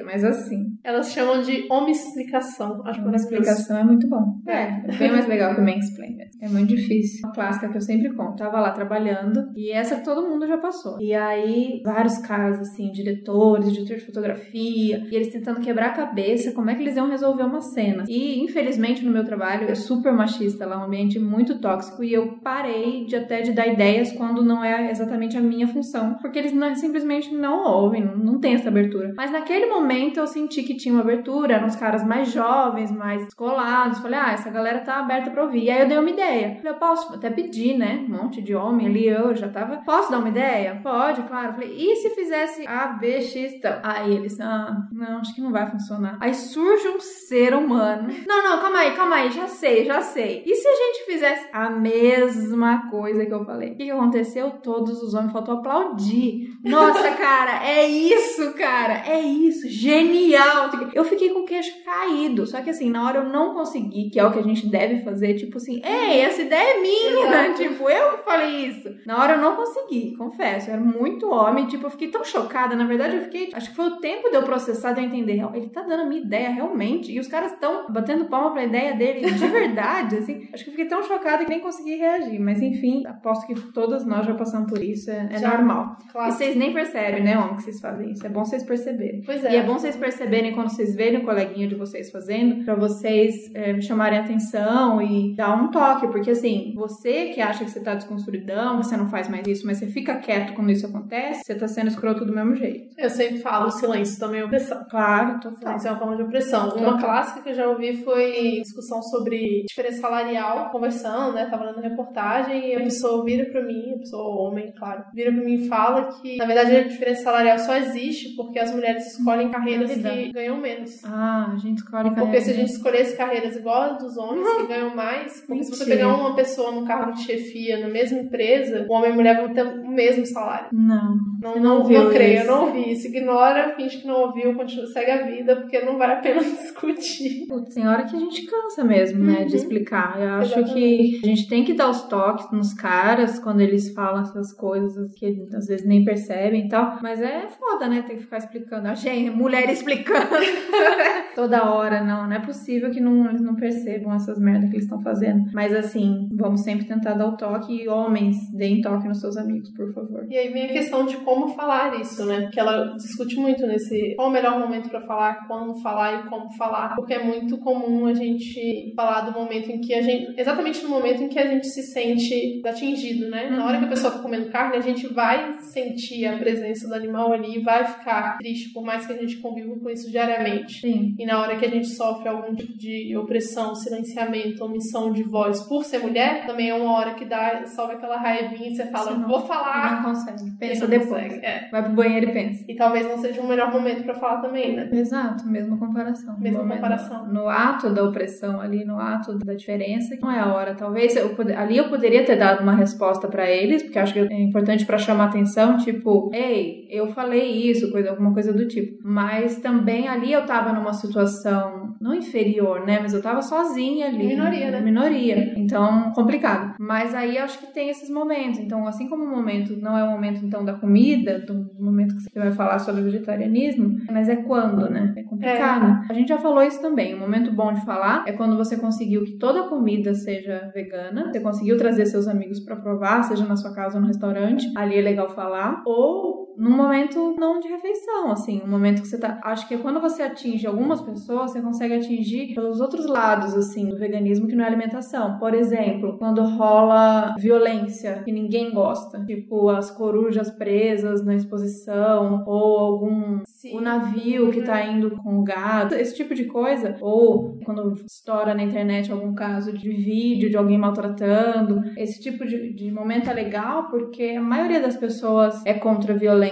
[0.04, 0.78] mas assim.
[0.84, 4.40] Elas chamam de explicação Acho que explicação é muito bom.
[4.48, 6.18] É, é bem mais legal que o mansplain.
[6.42, 7.22] É muito difícil.
[7.26, 8.38] Uma clássica que eu sempre conto.
[8.38, 11.00] Tava lá trabalhando e essa todo mundo já passou.
[11.02, 16.52] E aí, vários casos, assim, diretores, diretor de fotografia, e eles tentando quebrar a cabeça
[16.52, 18.04] como é que eles iam resolver uma cena.
[18.08, 22.40] E, infelizmente, no meu trabalho, é super machista lá, um ambiente muito tóxico, e eu
[22.44, 26.54] parei de até de dar ideias quando não é exatamente a minha função, porque eles
[26.54, 29.14] não, simplesmente não ouvem, não, não tem essa abertura.
[29.16, 33.24] Mas naquele momento eu senti que tinha uma abertura, eram os caras mais jovens, mais
[33.26, 34.00] descolados.
[34.00, 35.66] Falei, ah, essa galera tá aberta pra ouvir.
[35.66, 36.56] E aí eu dei uma ideia.
[36.56, 38.06] Falei, eu posso até pedir, né?
[38.08, 39.78] Um monte de homem ali, eu já tava.
[39.86, 40.80] Posso dar uma ideia?
[40.82, 41.54] Pode, claro.
[41.54, 43.80] Falei, e se se fizesse A, B, X, então?
[43.84, 46.18] Aí eles, ah, não, acho que não vai funcionar.
[46.20, 48.14] Aí surge um ser humano.
[48.26, 50.44] Não, não, calma aí, calma aí, já sei, já sei.
[50.46, 53.72] E se a gente fizesse a mesma coisa que eu falei?
[53.72, 54.52] O que, que aconteceu?
[54.64, 56.58] Todos os homens faltou aplaudir.
[56.64, 60.70] Nossa, cara, é isso, cara, é isso, genial.
[60.94, 62.46] Eu fiquei com o queixo caído.
[62.46, 65.04] Só que assim, na hora eu não consegui, que é o que a gente deve
[65.04, 68.90] fazer, tipo assim, ei, essa ideia é minha, tipo, eu falei isso.
[69.06, 70.70] Na hora eu não consegui, confesso.
[70.70, 72.76] Eu era muito homem, tipo, eu fiquei tão chocada.
[72.76, 73.50] Na verdade, eu fiquei.
[73.54, 75.44] Acho que foi o tempo de eu processar, de eu entender.
[75.54, 77.12] Ele tá dando a minha ideia realmente.
[77.12, 80.48] E os caras estão batendo palma pra ideia dele de verdade, assim.
[80.54, 82.40] Acho que eu fiquei tão chocada que nem consegui reagir.
[82.40, 85.10] Mas enfim, aposto que todas nós já passamos por isso.
[85.10, 85.98] É, é normal.
[86.12, 86.30] Claro.
[86.30, 88.26] E vocês nem percebem, né, homem, que vocês fazem isso.
[88.26, 89.17] É bom vocês perceberem.
[89.26, 89.54] Pois é.
[89.54, 93.54] E é bom vocês perceberem quando vocês verem o coleguinha de vocês fazendo, pra vocês
[93.54, 96.08] é, chamarem atenção e dar um toque.
[96.08, 99.78] Porque assim, você que acha que você tá desconstruidão, você não faz mais isso, mas
[99.78, 102.96] você fica quieto quando isso acontece, você tá sendo escroto do mesmo jeito.
[102.98, 104.86] Eu sempre falo, silêncio também é opressão.
[104.90, 105.58] Claro, total.
[105.58, 106.70] Silêncio é uma forma de opressão.
[106.70, 106.84] Total.
[106.84, 111.46] Uma clássica que eu já ouvi foi discussão sobre diferença salarial, conversando, né?
[111.46, 115.44] Tava dando reportagem e a pessoa vira pra mim, a pessoa homem, claro, vira pra
[115.44, 119.50] mim e fala que, na verdade, a diferença salarial só existe porque as mulheres escolhem
[119.50, 121.04] carreiras que ganham menos.
[121.06, 122.42] Ah, a gente escolhe Porque carreira.
[122.46, 125.86] se a gente escolhesse carreiras igual as dos homens, que ganham mais, porque se você
[125.86, 126.08] Mentira.
[126.08, 129.38] pegar uma pessoa num cargo de chefia na mesma empresa, o homem e a mulher
[129.42, 129.64] vão ter
[129.98, 130.70] mesmo salário.
[130.72, 131.18] Não.
[131.42, 133.08] Não, não, não não creio, eu não ouvi isso.
[133.08, 137.46] Ignora, finge que não ouviu, continua, segue a vida, porque não vale a pena discutir.
[137.48, 139.56] Putz, tem hora que a gente cansa mesmo, né, de Uhum.
[139.56, 140.16] explicar.
[140.22, 140.74] Eu acho Exatamente.
[140.74, 145.14] que a gente tem que dar os toques nos caras quando eles falam essas coisas
[145.16, 147.00] que eles, às vezes nem percebem e tal.
[147.02, 148.88] Mas é foda, né, ter que ficar explicando.
[148.88, 150.28] A gente, mulher explicando
[151.36, 152.04] toda hora.
[152.04, 155.50] Não, não é possível que não, eles não percebam essas merdas que eles estão fazendo.
[155.54, 159.70] Mas assim, vamos sempre tentar dar o toque e homens, deem toque nos seus amigos,
[159.72, 160.26] por favor.
[160.30, 162.50] E aí vem a questão de como falar isso, né?
[162.52, 166.52] Que ela discute muito nesse qual o melhor momento pra falar, quando falar e como
[166.56, 170.84] falar, porque é muito comum a gente falar do momento em que a gente, exatamente
[170.84, 173.50] no momento em que a gente se sente atingido, né?
[173.50, 176.96] Na hora que a pessoa tá comendo carne, a gente vai sentir a presença do
[176.96, 180.82] animal ali e vai ficar triste, por mais que a gente conviva com isso diariamente.
[180.82, 181.16] Sim.
[181.18, 185.68] E na hora que a gente sofre algum tipo de opressão, silenciamento, omissão de voz
[185.68, 189.14] por ser mulher, também é uma hora que dá, sobe aquela raivinha e você fala,
[189.28, 189.77] vou falar.
[189.78, 190.52] Não consegue.
[190.60, 191.24] Pensa não depois.
[191.24, 191.46] consegue.
[191.46, 191.68] É.
[191.72, 192.66] Vai pro banheiro e pensa.
[192.68, 194.90] E talvez não seja o melhor momento pra falar também, né?
[194.92, 196.36] Exato, mesma comparação.
[196.40, 197.28] Mesma No momento- comparação.
[197.28, 200.76] No ato da opressão ali, no ato da diferença, não é a hora.
[200.76, 204.20] Talvez eu pode- ali eu poderia ter dado uma resposta pra eles, porque acho que
[204.20, 208.98] é importante pra chamar atenção, tipo, ei, eu falei isso, coisa, alguma coisa do tipo.
[209.04, 214.28] Mas também ali eu tava numa situação não inferior, né, mas eu tava sozinha ali.
[214.28, 214.80] Minoria, né?
[214.82, 215.54] Minoria.
[215.58, 216.76] Então, complicado.
[216.80, 218.60] Mas aí acho que tem esses momentos.
[218.60, 222.22] Então, assim como o momento não é o momento então da comida, do momento que
[222.24, 225.14] você vai falar sobre vegetarianismo, mas é quando, né?
[225.16, 226.06] É complicado.
[226.10, 227.14] A gente já falou isso também.
[227.16, 231.32] O momento bom de falar é quando você conseguiu que toda a comida seja vegana,
[231.32, 234.66] você conseguiu trazer seus amigos pra provar, seja na sua casa ou no restaurante.
[234.76, 235.82] Ali é legal falar.
[235.86, 239.40] Ou num momento não de refeição, assim, um momento que você tá.
[239.44, 243.88] Acho que é quando você atinge algumas pessoas, você consegue atingir pelos outros lados, assim,
[243.88, 245.38] do veganismo que não é alimentação.
[245.38, 252.80] Por exemplo, quando rola violência que ninguém gosta, tipo as corujas presas na exposição, ou
[252.80, 253.78] algum Sim.
[253.78, 258.56] o navio que tá indo com o gado, esse tipo de coisa, ou quando estoura
[258.56, 263.34] na internet algum caso de vídeo de alguém maltratando, esse tipo de, de momento é
[263.34, 266.47] legal porque a maioria das pessoas é contra a violência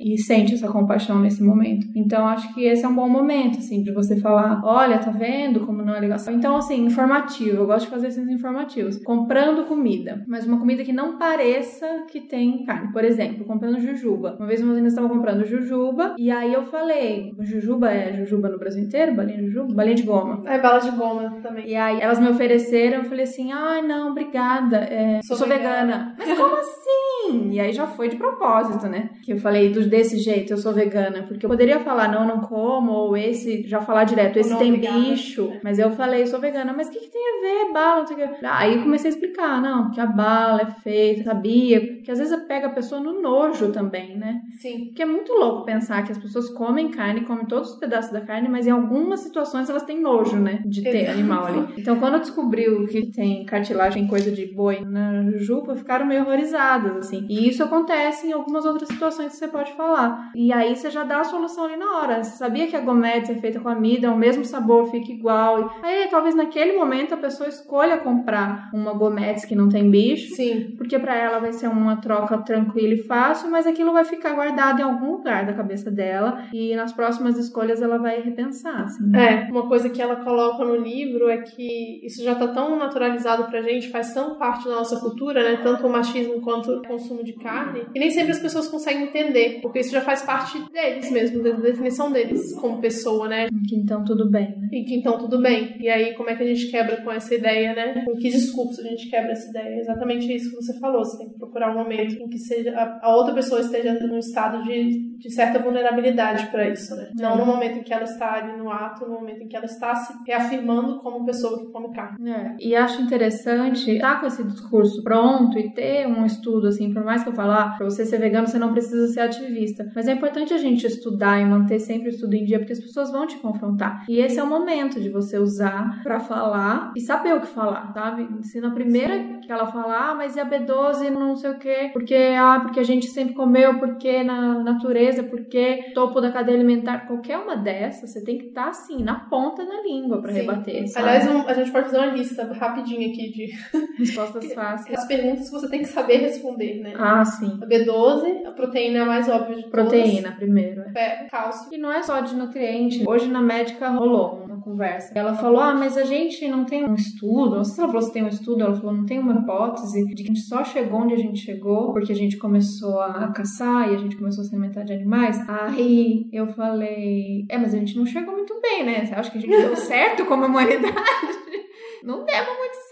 [0.00, 1.86] e sente essa compaixão nesse momento.
[1.94, 5.60] Então acho que esse é um bom momento, assim, de você falar, olha, tá vendo
[5.60, 6.18] como não é legal.
[6.30, 8.98] Então, assim, informativo, eu gosto de fazer esses informativos.
[9.04, 12.92] Comprando comida, mas uma comida que não pareça que tem carne.
[12.92, 14.36] Por exemplo, comprando jujuba.
[14.38, 18.82] Uma vez menina estava comprando jujuba e aí eu falei, jujuba é jujuba no Brasil
[18.82, 19.14] inteiro?
[19.14, 19.74] Balinha de jujuba?
[19.74, 20.42] Balinha de goma.
[20.46, 21.68] É bala de goma também.
[21.68, 25.48] E aí elas me ofereceram, eu falei assim, ai não, obrigada, é, Sou eu sou
[25.48, 26.14] vegana.
[26.18, 27.05] Mas como assim?
[27.30, 29.10] E aí já foi de propósito, né?
[29.22, 31.24] Que eu falei do, desse jeito, eu sou vegana.
[31.24, 34.98] Porque eu poderia falar, não, não como, ou esse, já falar direto, esse tem obrigada.
[34.98, 35.52] bicho.
[35.62, 38.16] Mas eu falei, sou vegana, mas o que, que tem a ver, bala, não sei
[38.16, 38.46] o que.
[38.46, 41.80] Aí comecei a explicar, não, porque a bala é feita, sabia?
[41.80, 44.40] Porque às vezes pega a pessoa no nojo também, né?
[44.60, 44.86] Sim.
[44.86, 48.20] Porque é muito louco pensar que as pessoas comem carne, comem todos os pedaços da
[48.20, 50.62] carne, mas em algumas situações elas têm nojo, né?
[50.64, 51.18] De ter Exato.
[51.18, 51.74] animal ali.
[51.78, 57.15] Então, quando descobriu que tem cartilagem, coisa de boi na jujuba, ficaram meio horrorizadas, assim.
[57.18, 57.26] Assim.
[57.28, 60.30] E isso acontece em algumas outras situações que você pode falar.
[60.34, 62.22] E aí você já dá a solução ali na hora.
[62.22, 65.70] Você sabia que a gometes é feita com amida, o mesmo sabor fica igual.
[65.82, 70.74] Aí talvez naquele momento a pessoa escolha comprar uma gometes que não tem bicho, Sim.
[70.76, 74.80] porque para ela vai ser uma troca tranquila e fácil, mas aquilo vai ficar guardado
[74.80, 79.14] em algum lugar da cabeça dela e nas próximas escolhas ela vai repensar, assim.
[79.16, 83.44] É, uma coisa que ela coloca no livro é que isso já tá tão naturalizado
[83.44, 85.60] pra gente, faz tão parte da nossa cultura, né?
[85.62, 89.60] Tanto o machismo quanto o consumo de carne, que nem sempre as pessoas conseguem entender,
[89.62, 93.48] porque isso já faz parte deles mesmo, da definição deles como pessoa, né?
[93.68, 94.68] Que então tudo bem, né?
[94.72, 95.76] E que então tudo bem.
[95.80, 98.04] E aí, como é que a gente quebra com essa ideia, né?
[98.04, 99.76] Com que discurso a gente quebra essa ideia?
[99.76, 101.04] É exatamente isso que você falou.
[101.04, 104.62] Você tem que procurar um momento em que seja a outra pessoa esteja num estado
[104.64, 107.08] de, de certa vulnerabilidade para isso, né?
[107.14, 109.66] Não no momento em que ela está ali no ato, no momento em que ela
[109.66, 112.30] está se reafirmando como pessoa que come carne.
[112.30, 117.04] É, e acho interessante estar com esse discurso pronto e ter um estudo, assim, por
[117.04, 119.86] mais que eu falar, pra você ser vegano, você não precisa ser ativista.
[119.94, 122.80] Mas é importante a gente estudar e manter sempre o estudo em dia, porque as
[122.80, 124.04] pessoas vão te confrontar.
[124.08, 127.92] E esse é o momento de você usar pra falar e saber o que falar,
[127.92, 128.28] sabe?
[128.42, 131.90] Se na primeira que ela falar, ah, mas e a B12 não sei o quê,
[131.92, 137.06] porque, ah, porque a gente sempre comeu, porque na natureza, porque topo da cadeia alimentar,
[137.06, 140.32] qualquer uma dessas, você tem que estar, assim, na ponta da língua Sim.
[140.34, 141.08] rebater, sabe?
[141.08, 143.46] Aliás, um- a gente pode fazer uma lista rapidinha aqui de
[143.98, 144.98] respostas fáceis.
[144.98, 146.94] as perguntas que você tem que saber responder, né?
[146.96, 147.58] Ah, sim.
[147.62, 149.70] A B12, a proteína mais óbvia de todas.
[149.70, 150.82] Proteína primeiro.
[150.94, 151.26] é.
[151.30, 151.68] Cálcio.
[151.72, 153.04] E não é só de nutriente.
[153.06, 155.12] Hoje na médica rolou conversa.
[155.14, 157.56] Ela falou: Ah, mas a gente não tem um estudo.
[157.56, 158.62] Não sei se ela falou se tem um estudo.
[158.62, 161.38] Ela falou: Não tem uma hipótese de que a gente só chegou onde a gente
[161.38, 164.92] chegou porque a gente começou a caçar e a gente começou a se alimentar de
[164.92, 165.38] animais.
[165.48, 169.06] Aí eu falei: É, mas a gente não chegou muito bem, né?
[169.06, 170.96] Você acha que a gente deu certo como humanidade?
[172.02, 172.85] Não demos muito.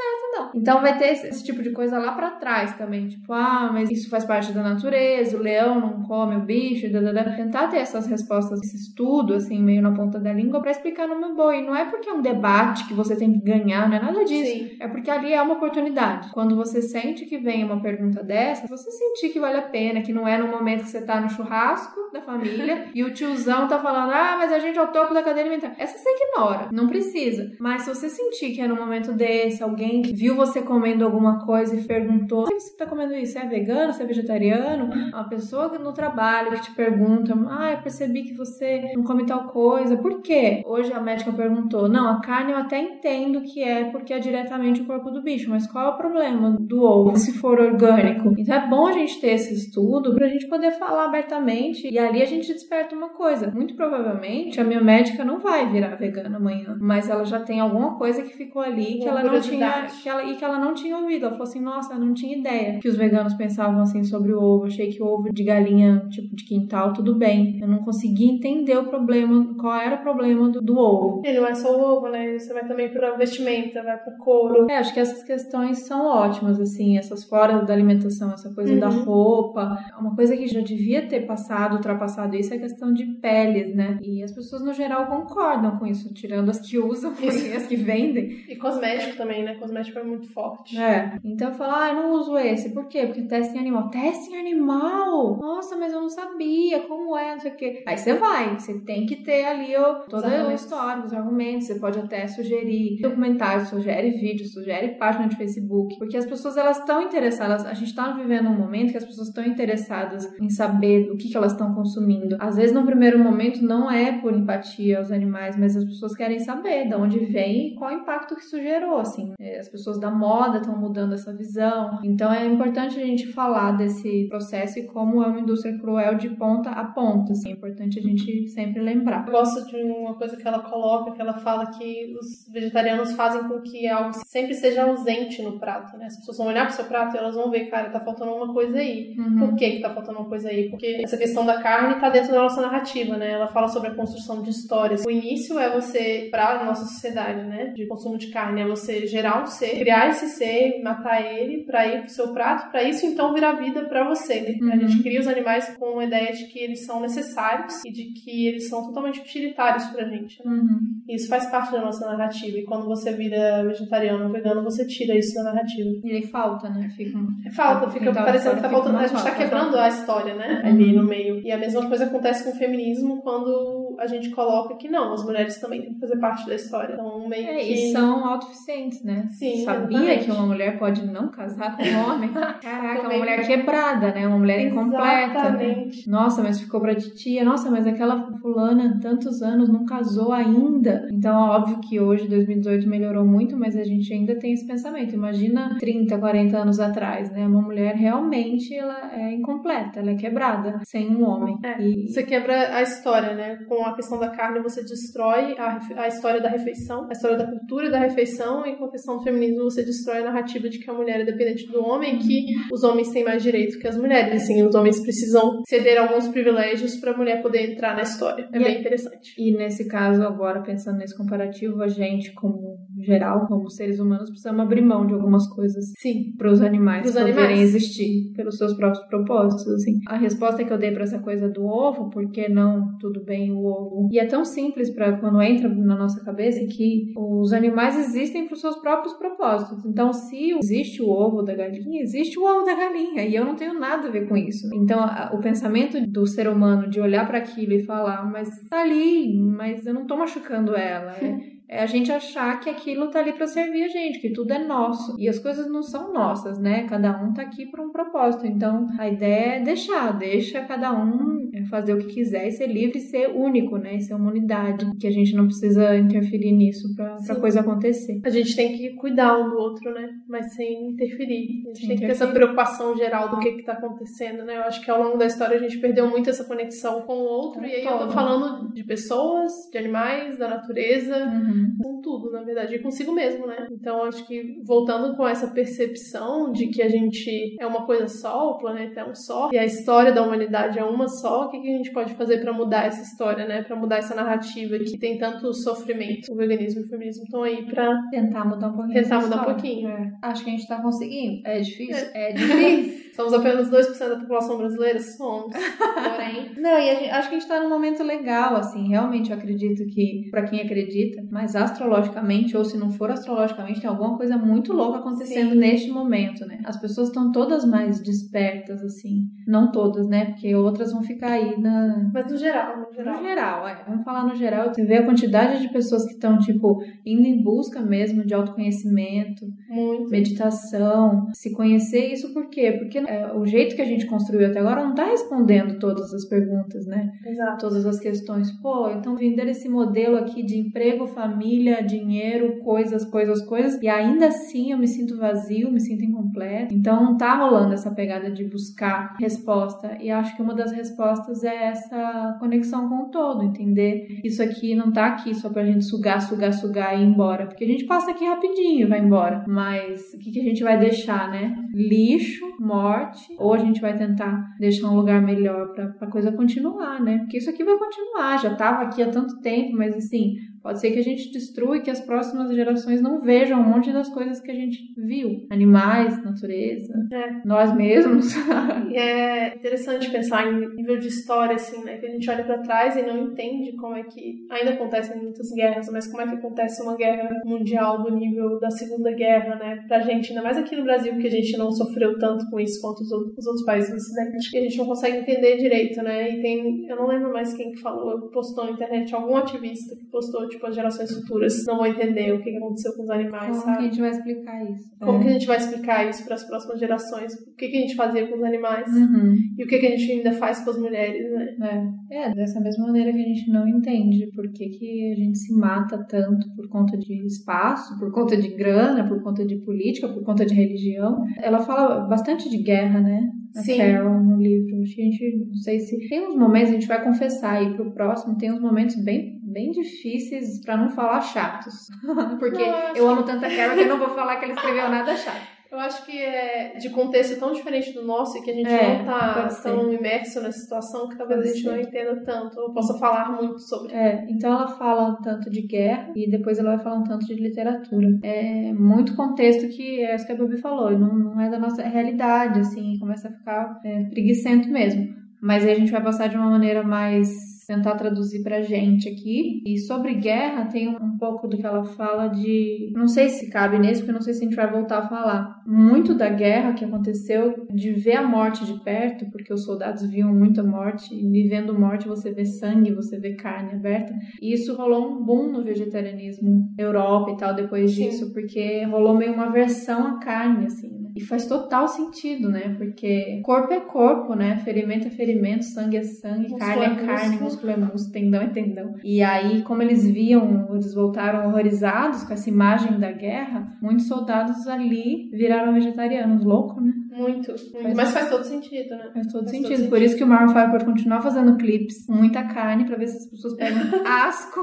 [0.54, 3.08] Então vai ter esse, esse tipo de coisa lá pra trás também.
[3.08, 7.36] Tipo, ah, mas isso faz parte da natureza, o leão não come o bicho, dadada.
[7.36, 11.34] Tentar ter essas respostas, esse estudo, assim, meio na ponta da língua, pra explicar numa
[11.34, 11.54] boa.
[11.54, 14.24] E não é porque é um debate que você tem que ganhar, não é nada
[14.24, 14.52] disso.
[14.52, 14.76] Sim.
[14.80, 16.30] É porque ali é uma oportunidade.
[16.32, 20.12] Quando você sente que vem uma pergunta dessa, você sentir que vale a pena, que
[20.12, 23.78] não é no momento que você tá no churrasco da família e o tiozão tá
[23.78, 25.74] falando, ah, mas a gente é o topo da cadeia alimentar.
[25.78, 27.50] Essa você ignora, não precisa.
[27.58, 31.44] Mas se você sentir que é no momento desse, alguém que viu você comendo alguma
[31.44, 33.32] coisa e perguntou, por que você tá comendo isso?
[33.32, 33.92] Você é vegano?
[33.92, 34.90] Você é vegetariano?
[35.12, 39.44] Uma pessoa no trabalho que te pergunta, ah, eu percebi que você não come tal
[39.48, 39.96] coisa.
[39.96, 40.62] Por quê?
[40.64, 44.82] Hoje a médica perguntou, não, a carne eu até entendo que é porque é diretamente
[44.82, 48.34] o corpo do bicho, mas qual é o problema do ovo se for orgânico?
[48.38, 52.22] Então é bom a gente ter esse estudo pra gente poder falar abertamente e ali
[52.22, 53.50] a gente desperta uma coisa.
[53.50, 57.96] Muito provavelmente a minha médica não vai virar vegana amanhã, mas ela já tem alguma
[57.96, 60.96] coisa que ficou ali que Uma ela não tinha que ela, que ela não tinha
[60.96, 61.22] ouvido.
[61.26, 64.40] Ela falou assim: Nossa, eu não tinha ideia que os veganos pensavam assim sobre o
[64.42, 64.66] ovo.
[64.66, 67.58] Achei que o ovo de galinha, tipo de quintal, tudo bem.
[67.60, 71.22] Eu não conseguia entender o problema, qual era o problema do, do ovo.
[71.24, 72.38] E não é só o ovo, né?
[72.38, 74.66] Você vai também pra vestimenta, vai pra couro.
[74.70, 78.88] É, acho que essas questões são ótimas, assim, essas fora da alimentação, essa coisa da
[78.88, 79.04] Uhum.
[79.04, 79.78] roupa.
[79.98, 83.98] Uma coisa que já devia ter passado, ultrapassado isso, é a questão de peles, né?
[84.02, 87.76] E as pessoas, no geral, concordam com isso, tirando as que usam e as que
[87.76, 88.44] vendem.
[88.48, 89.54] E cosmético também, né?
[89.54, 90.78] Cosmético é muito forte.
[90.78, 91.18] É.
[91.24, 92.70] Então eu falo, ah, eu não uso esse.
[92.70, 93.06] Por quê?
[93.06, 93.90] Porque teste em animal.
[93.90, 95.38] Teste em animal?
[95.38, 96.80] Nossa, mas eu não sabia.
[96.80, 97.32] Como é?
[97.32, 97.82] Não sei o quê.
[97.86, 98.58] Aí você vai.
[98.58, 100.62] Você tem que ter ali o argumentos.
[100.62, 101.66] histórico, os argumentos.
[101.66, 105.98] Você pode até sugerir documentário, sugere vídeo, sugere página de Facebook.
[105.98, 107.64] Porque as pessoas, elas estão interessadas.
[107.64, 111.28] A gente está vivendo um momento que as pessoas estão interessadas em saber o que,
[111.28, 112.36] que elas estão consumindo.
[112.40, 116.38] Às vezes, no primeiro momento, não é por empatia aos animais, mas as pessoas querem
[116.38, 119.32] saber de onde vem e qual o impacto que isso gerou, assim.
[119.40, 121.98] É, As pessoas da moda estão mudando essa visão.
[122.04, 126.28] Então, é importante a gente falar desse processo e como é uma indústria cruel de
[126.28, 127.50] ponta a ponta, assim.
[127.50, 129.24] É importante a gente sempre lembrar.
[129.26, 133.48] Eu gosto de uma coisa que ela coloca, que ela fala que os vegetarianos fazem
[133.48, 136.06] com que algo sempre seja ausente no prato, né?
[136.06, 138.52] As pessoas vão olhar pro seu prato e elas vão ver, cara, tá faltando uma
[138.52, 139.14] coisa aí.
[139.16, 139.38] Uhum.
[139.38, 140.68] Por que que tá faltando uma coisa aí?
[140.68, 143.32] Porque essa questão da carne tá dentro da nossa narrativa, né?
[143.32, 145.04] Ela fala sobre a construção de histórias.
[145.06, 147.72] O início é você, pra nossa sociedade, né?
[147.74, 151.86] De consumo de carne, é você gerar um ser, criar esse ser, matar ele pra
[151.86, 154.40] ir pro seu prato, pra isso então virar vida pra você.
[154.60, 154.72] né?
[154.72, 154.88] A Uhum.
[154.88, 158.46] gente cria os animais com a ideia de que eles são necessários e de que
[158.46, 160.38] eles são totalmente utilitários pra gente.
[160.44, 160.52] né?
[160.52, 160.78] Uhum.
[161.08, 162.58] Isso faz parte da nossa narrativa.
[162.58, 165.90] E quando você vira vegetariano ou vegano, você tira isso da narrativa.
[166.04, 166.88] E aí falta, né?
[166.96, 167.26] Fica um...
[167.52, 168.98] Falta, fica Então, parecendo que tá faltando.
[168.98, 169.82] A gente tá falta, quebrando falta.
[169.84, 170.60] a história, né?
[170.64, 170.68] Uhum.
[170.70, 171.40] Ali no meio.
[171.44, 175.24] E a mesma coisa acontece com o feminismo quando a gente coloca que não, as
[175.24, 176.94] mulheres também têm que fazer parte da história.
[176.94, 177.72] Então, meio É, que.
[177.72, 179.26] e são autossuficientes, né?
[179.30, 180.24] Sim, sabia Exatamente.
[180.24, 182.30] que uma mulher pode não casar com um homem?
[182.62, 184.26] Caraca, uma mulher quebrada, né?
[184.26, 185.50] Uma mulher incompleta.
[185.52, 185.64] Né?
[185.64, 186.08] Exatamente.
[186.10, 187.44] Nossa, mas ficou pra titia.
[187.44, 191.08] Nossa, mas aquela fulana, tantos anos, não casou ainda.
[191.12, 195.14] Então, óbvio que hoje, 2018, melhorou muito, mas a gente ainda tem esse pensamento.
[195.14, 197.46] Imagina 30, 40 anos atrás, né?
[197.46, 201.58] Uma mulher realmente ela é incompleta, ela é quebrada sem um homem.
[201.62, 203.56] É, E Você quebra a história, né?
[203.68, 207.46] Com a questão da carne, você destrói a, a história da refeição, a história da
[207.46, 210.90] cultura da refeição, e com a questão do feminismo, você destrói a narrativa de que
[210.90, 214.42] a mulher é dependente do homem que os homens têm mais direito que as mulheres.
[214.42, 218.48] Assim, os homens precisam ceder alguns privilégios para a mulher poder entrar na história.
[218.52, 219.34] É E bem é- interessante.
[219.38, 224.60] E nesse caso, agora pensando nesse comparativo, a gente, como geral, como seres humanos, precisamos
[224.60, 226.32] abrir mão de algumas coisas Sim.
[226.36, 227.60] para os animais Pros poderem animais.
[227.74, 229.66] existir pelos seus próprios propósitos.
[229.74, 230.00] Assim.
[230.08, 233.52] A resposta que eu dei para essa coisa do ovo, por que não tudo bem
[233.52, 234.08] o ovo?
[234.12, 238.54] E é tão simples para quando entra na nossa cabeça que os animais existem para
[238.54, 239.84] os seus próprios propósitos.
[239.84, 243.54] Então, se existe o ovo da galinha, existe o ovo da galinha e eu não
[243.56, 244.68] tenho nada a ver com isso.
[244.74, 248.82] Então, a- o pensamento do ser humano de olhar para aquilo e falar, mas tá
[248.82, 251.12] ali, mas eu não tô machucando ela.
[251.16, 251.36] É,
[251.68, 254.58] é a gente achar que aquilo tá ali para servir a gente, que tudo é
[254.58, 255.14] nosso.
[255.18, 256.86] E as coisas não são nossas, né?
[256.88, 258.46] Cada um tá aqui por um propósito.
[258.46, 262.98] Então, a ideia é deixar, deixa cada um fazer o que quiser e ser livre
[262.98, 263.96] e ser único, né?
[263.96, 268.20] E ser uma unidade, que a gente não precisa interferir nisso pra, pra coisa acontecer.
[268.24, 270.08] A gente tem que cuidar um do outro, né?
[270.28, 271.62] Mas sem interferir.
[271.64, 272.34] A gente Sem tem que ter essa interferir.
[272.52, 274.56] preocupação geral do que que tá acontecendo, né?
[274.56, 277.24] Eu acho que ao longo da história a gente perdeu muito essa conexão com o
[277.24, 277.64] outro.
[277.64, 278.12] E aí eu tô Todo.
[278.12, 281.53] falando de pessoas, de animais, da natureza, Uhum.
[281.82, 283.66] Com tudo, na verdade, e consigo mesmo, né?
[283.70, 288.50] Então acho que voltando com essa percepção de que a gente é uma coisa só,
[288.50, 291.60] o planeta é um só, e a história da humanidade é uma só, o que,
[291.60, 293.62] que a gente pode fazer pra mudar essa história, né?
[293.62, 296.32] Pra mudar essa narrativa que tem tanto sofrimento.
[296.32, 299.02] O veganismo e o feminismo estão aí pra Tentar mudar um pouquinho.
[299.02, 299.88] Tentar mudar um pouquinho.
[299.88, 300.12] É.
[300.22, 301.42] Acho que a gente tá conseguindo.
[301.44, 302.08] É difícil?
[302.14, 303.03] É, difícil.
[303.14, 304.98] Somos apenas 2% da população brasileira?
[305.00, 305.52] Somos.
[305.52, 308.88] Porém, Não, e gente- acho que a gente tá num momento legal, assim.
[308.88, 313.88] Realmente eu acredito que, pra quem acredita, mas astrologicamente, ou se não for astrologicamente, tem
[313.90, 315.58] alguma coisa muito louca acontecendo Sim.
[315.58, 316.58] neste momento, né?
[316.64, 319.24] As pessoas estão todas mais despertas, assim.
[319.46, 320.26] Não todas, né?
[320.26, 323.16] Porque outras vão ficar aí na, mas no geral, no geral.
[323.16, 323.84] no geral, é.
[323.86, 324.72] Vamos falar no geral.
[324.72, 329.44] Você vê a quantidade de pessoas que estão, tipo, indo em busca mesmo de autoconhecimento,
[329.68, 330.08] Muito.
[330.10, 332.12] meditação, se conhecer.
[332.12, 332.72] Isso por quê?
[332.72, 336.24] Porque é, o jeito que a gente construiu até agora não tá respondendo todas as
[336.24, 337.10] perguntas, né?
[337.26, 337.58] Exato.
[337.58, 338.50] Todas as questões.
[338.60, 344.28] Pô, então vender esse modelo aqui de emprego, família, dinheiro, coisas, coisas, coisas, e ainda
[344.28, 346.74] assim eu me sinto vazio, me sinto incompleto.
[346.74, 349.96] Então não tá rolando essa pegada de buscar resposta.
[350.00, 354.74] E acho que uma das respostas é essa conexão com o todo, entender isso aqui
[354.74, 357.46] não tá aqui só pra gente sugar, sugar, sugar e ir embora.
[357.46, 359.44] Porque a gente passa aqui rapidinho e vai embora.
[359.46, 361.56] Mas o que, que a gente vai deixar, né?
[361.74, 367.02] Lixo, morte, ou a gente vai tentar deixar um lugar melhor pra, pra coisa continuar,
[367.02, 367.18] né?
[367.18, 370.90] Porque isso aqui vai continuar, já tava aqui há tanto tempo, mas assim, pode ser
[370.92, 374.40] que a gente destrua e que as próximas gerações não vejam um monte das coisas
[374.40, 375.46] que a gente viu.
[375.50, 377.46] Animais, natureza, É.
[377.46, 378.32] nós mesmos.
[378.94, 381.96] E é interessante pensar em nível de história, assim, né?
[381.98, 385.50] Que a gente olha pra trás e não entende como é que ainda acontecem muitas
[385.50, 389.84] guerras, mas como é que acontece uma guerra mundial do nível da Segunda Guerra, né?
[389.88, 392.80] Pra gente, ainda mais aqui no Brasil, que a gente não sofreu tanto com isso
[392.80, 396.00] quanto os outros, os outros países do Ocidente, que a gente não consegue entender direito,
[396.02, 396.30] né?
[396.30, 400.04] E tem, eu não lembro mais quem que falou, postou na internet, algum ativista que
[400.06, 403.62] postou, tipo, as gerações futuras não vão entender o que aconteceu com os animais, Como
[403.62, 403.84] que a sabe?
[403.84, 404.96] gente vai explicar isso?
[405.00, 405.22] Como É.
[405.22, 407.32] que a gente vai explicar isso para as próximas gerações?
[407.34, 408.86] O que, que a gente fazia com os animais?
[408.94, 409.34] Uhum.
[409.58, 411.92] E o que, que a gente ainda faz com as mulheres, né?
[412.10, 412.18] É.
[412.30, 415.54] é, dessa mesma maneira que a gente não entende por que, que a gente se
[415.56, 420.24] mata tanto por conta de espaço, por conta de grana, por conta de política, por
[420.24, 421.16] conta de religião.
[421.42, 423.20] Ela fala bastante de guerra, né?
[423.56, 423.76] A Sim.
[423.78, 424.80] Carol no livro.
[424.80, 425.96] A gente, não sei se.
[426.08, 429.70] Tem uns momentos, a gente vai confessar aí pro próximo, tem uns momentos bem, bem
[429.70, 431.88] difíceis, pra não falar chatos.
[432.38, 434.54] Porque Não, eu eu amo tanto a Carol que eu não vou falar que ela
[434.54, 435.54] escreveu nada chato.
[435.72, 438.98] Eu acho que é de contexto tão diferente do nosso e que a gente É,
[438.98, 439.62] não tá pode ser.
[439.62, 441.70] tão imerso nessa situação que talvez Pode a gente ser.
[441.72, 443.92] não entenda tanto ou possa falar muito sobre.
[443.92, 447.26] É, então ela fala um tanto de guerra e depois ela vai falar um tanto
[447.26, 448.06] de literatura.
[448.22, 451.82] É muito contexto que é isso que a Babi falou, não, não é da nossa
[451.82, 455.12] realidade, assim, começa a ficar é, preguiçento mesmo.
[455.42, 457.28] Mas aí a gente vai passar de uma maneira mais
[457.66, 459.62] tentar traduzir pra gente aqui.
[459.66, 462.92] E sobre guerra, tem um pouco do que ela fala de.
[462.94, 465.62] Não sei se cabe nesse, porque não sei se a gente vai voltar a falar.
[465.66, 470.34] Muito da guerra que aconteceu, de ver a morte de perto, porque os soldados viam
[470.34, 474.14] muita morte, e vendo morte você vê sangue, você vê carne aberta.
[474.40, 478.04] E isso rolou um boom no vegetarianismo, Europa e tal, depois Sim.
[478.04, 481.03] disso, porque rolou meio uma versão à carne, assim.
[481.14, 482.74] E faz total sentido, né?
[482.76, 484.56] Porque corpo é corpo, né?
[484.64, 487.72] Ferimento é ferimento, sangue é sangue, Músculo carne é, é carne, músculo.
[487.72, 488.94] é músculo, tendão é tendão.
[489.04, 494.66] E aí, como eles viam, eles voltaram horrorizados com essa imagem da guerra, muitos soldados
[494.66, 496.92] ali viraram vegetarianos, louco, né?
[497.16, 497.94] Muito, muito.
[497.96, 499.08] Mas faz todo sentido, né?
[499.14, 499.78] Faz todo Faz sentido.
[499.82, 502.96] todo Por isso que o Maroon 5 pode continuar fazendo clipes com muita carne pra
[502.96, 504.60] ver se as pessoas pegam asco,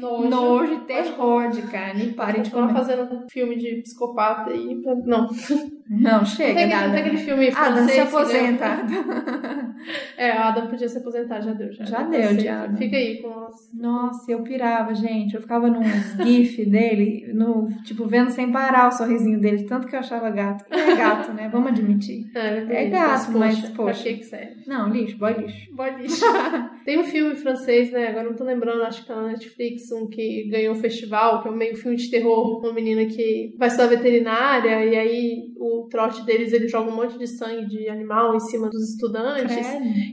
[0.00, 0.28] Nojo.
[0.28, 2.72] nojo e terror de carne e parem de comer.
[2.72, 4.74] fazendo um filme de psicopata aí.
[4.82, 5.28] pra- Não.
[5.88, 6.90] Não, chega, Tem nada.
[6.92, 8.64] tem aquele filme Adam se francês deu- aposenta.
[10.16, 11.70] É, o Adam podia se aposentar, já deu.
[11.72, 12.76] Já, Já Eu deu, de Adam.
[12.76, 13.54] Fica aí com nós.
[13.74, 15.34] Nossa, eu pirava, gente.
[15.34, 15.82] Eu ficava num
[16.24, 20.64] gif dele, no, tipo, vendo sem parar o sorrisinho dele, tanto que eu achava gato.
[20.70, 21.48] É gato, né?
[21.52, 22.24] Vamos admitir.
[22.34, 24.02] É, É gato, mas, Pra poxa.
[24.04, 24.62] que que serve?
[24.66, 25.74] Não, lixo, boy lixo.
[25.74, 26.24] Boy lixo.
[26.84, 28.08] Tem um filme francês, né?
[28.08, 31.48] Agora não tô lembrando, acho que tá na Netflix, um que ganhou um festival, que
[31.48, 32.60] é um meio filme de terror.
[32.60, 37.18] Uma menina que vai estudar veterinária e aí o trote deles, ele joga um monte
[37.18, 39.56] de sangue de animal em cima dos estudantes.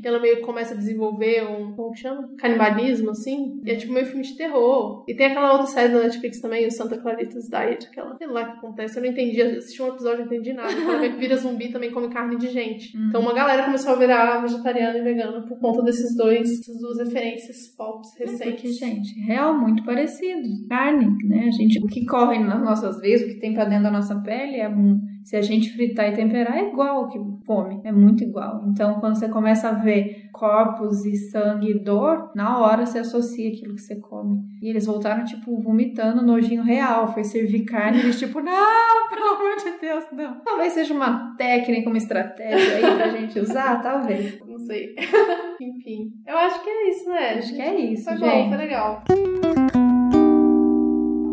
[0.04, 2.30] E ela meio que começa a desenvolver um, como que chama?
[2.38, 3.60] Canibalismo, assim.
[3.66, 5.04] E é tipo meio filme de terror.
[5.08, 8.42] E tem aquela outra série da Netflix também, o Santa Clarita's Diet, aquela, sei lá
[8.42, 8.98] o que acontece.
[8.98, 10.72] Eu não entendi, assisti um episódio não entendi nada.
[10.72, 12.96] Ela meio que vira zumbi e também come carne de gente.
[12.98, 13.08] Uhum.
[13.10, 16.98] Então uma galera começou a virar vegetariana e vegana por conta desses dois, essas duas
[17.00, 18.78] referências pops É Porque, recentes.
[18.78, 20.48] gente, real muito parecido.
[20.70, 21.46] Carne, né?
[21.48, 24.20] A gente, o que corre nas nossas veias, o que tem pra dentro da nossa
[24.22, 25.00] pele é um.
[25.24, 27.80] Se a gente fritar e temperar, é igual o que come.
[27.84, 28.64] É muito igual.
[28.68, 33.50] Então, quando você começa a ver corpos e sangue e dor, na hora você associa
[33.50, 34.42] aquilo que você come.
[34.62, 37.14] E eles voltaram, tipo, vomitando nojinho real.
[37.14, 40.42] Foi servir carne e eles, tipo, não, pelo amor de Deus, não.
[40.44, 44.40] Talvez seja uma técnica, uma estratégia aí pra gente usar, talvez.
[44.48, 44.96] Não sei.
[45.62, 46.12] Enfim.
[46.28, 47.34] Eu acho que é isso, né?
[47.38, 48.30] Acho que é isso, Foi gente.
[48.30, 49.04] bom, foi legal.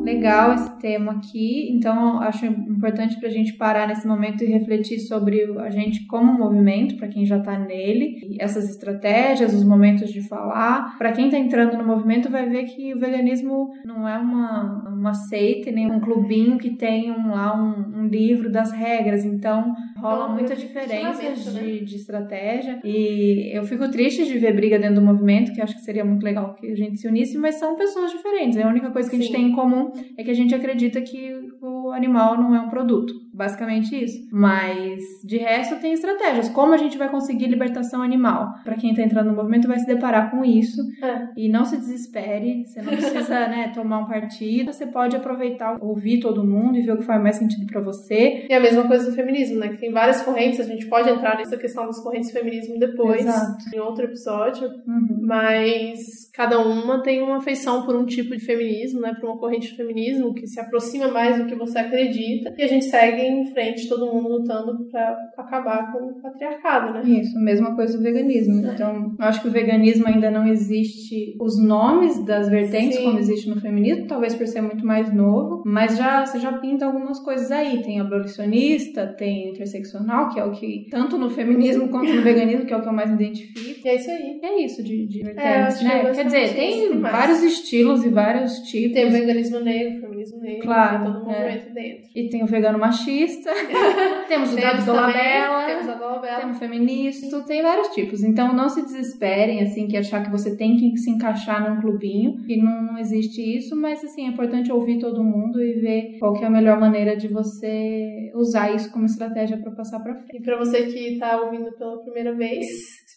[0.09, 5.01] Legal esse tema aqui, então acho importante para a gente parar nesse momento e refletir
[5.01, 10.27] sobre a gente como movimento, para quem já está nele, essas estratégias, os momentos de
[10.27, 10.97] falar.
[10.97, 15.15] Para quem está entrando no movimento, vai ver que o veganismo não é uma, uma
[15.15, 20.29] seita, nem um clubinho que tem um, lá um, um livro das regras, então rola
[20.29, 21.61] muita é diferença funcionamento, né?
[21.61, 22.81] de, de estratégia.
[22.85, 26.23] E eu fico triste de ver briga dentro do movimento, que acho que seria muito
[26.23, 28.59] legal que a gente se unisse, mas são pessoas diferentes.
[28.59, 29.37] A única coisa que a gente Sim.
[29.37, 33.15] tem em comum é que a gente acredita que o animal não é um produto.
[33.39, 34.27] Basicamente isso.
[34.33, 36.49] Mas de resto tem estratégias.
[36.49, 38.53] Como a gente vai conseguir libertação animal?
[38.65, 40.83] Para quem tá entrando no movimento vai se deparar com isso.
[41.01, 41.29] É.
[41.37, 42.67] E não se desespere.
[42.67, 44.73] Você não precisa, né, tomar um partido.
[44.73, 48.47] Você pode aproveitar, ouvir todo mundo e ver o que faz mais sentido para você.
[48.49, 49.69] E a mesma coisa do feminismo, né?
[49.69, 53.21] Que tem várias correntes, a gente pode entrar nessa questão das correntes do feminismo depois,
[53.21, 53.65] Exato.
[53.73, 54.69] em outro episódio.
[54.85, 55.21] Uhum.
[55.21, 59.15] Mas cada uma tem uma afeição por um tipo de feminismo, né?
[59.15, 62.53] Por uma corrente de feminismo que se aproxima mais do que você acredita.
[62.59, 67.03] E a gente segue em frente, todo mundo lutando pra acabar com o patriarcado, né?
[67.05, 68.67] Isso, mesma coisa do veganismo.
[68.67, 73.05] Então, eu acho que o veganismo ainda não existe os nomes das vertentes Sim.
[73.05, 76.87] como existe no feminismo, talvez por ser muito mais novo, mas já você já pinta
[76.87, 77.83] algumas coisas aí.
[77.83, 82.73] Tem abolicionista, tem interseccional, que é o que tanto no feminismo quanto no veganismo, que
[82.73, 83.87] é o que eu mais identifico.
[83.87, 84.41] E é isso aí.
[84.43, 85.95] É isso de, de É, vertentes, que é né?
[85.99, 88.93] Quer basicamente dizer, tem vários estilos e vários tipos.
[88.93, 91.41] Tem o veganismo negro, o negro, Claro, tem todo o é.
[91.41, 92.05] movimento dentro.
[92.15, 93.51] E tem o vegano machista,
[94.29, 95.67] temos o Temos também- Dolabella.
[95.67, 96.41] Temos a Dolabella.
[96.41, 98.23] Tem um feminista, tem vários tipos.
[98.23, 102.37] Então não se desesperem, assim, que achar que você tem que se encaixar num clubinho,
[102.45, 106.37] que não, não existe isso, mas assim, é importante ouvir todo mundo e ver qual
[106.37, 110.37] é a melhor maneira de você usar isso como estratégia para passar para frente.
[110.37, 112.67] E pra você que tá ouvindo pela primeira vez,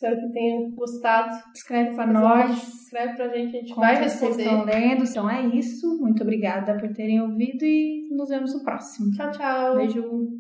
[0.02, 1.30] espero que tenha gostado.
[1.54, 2.84] Escreve para nós.
[2.84, 4.43] Escreve pra gente, a gente vai vocês responder.
[4.43, 5.04] estão lendo.
[5.04, 5.97] Então é isso.
[5.99, 9.12] Muito obrigada por terem ouvido e nos vemos no próximo.
[9.12, 9.76] Tchau, tchau.
[9.76, 10.39] Beijo.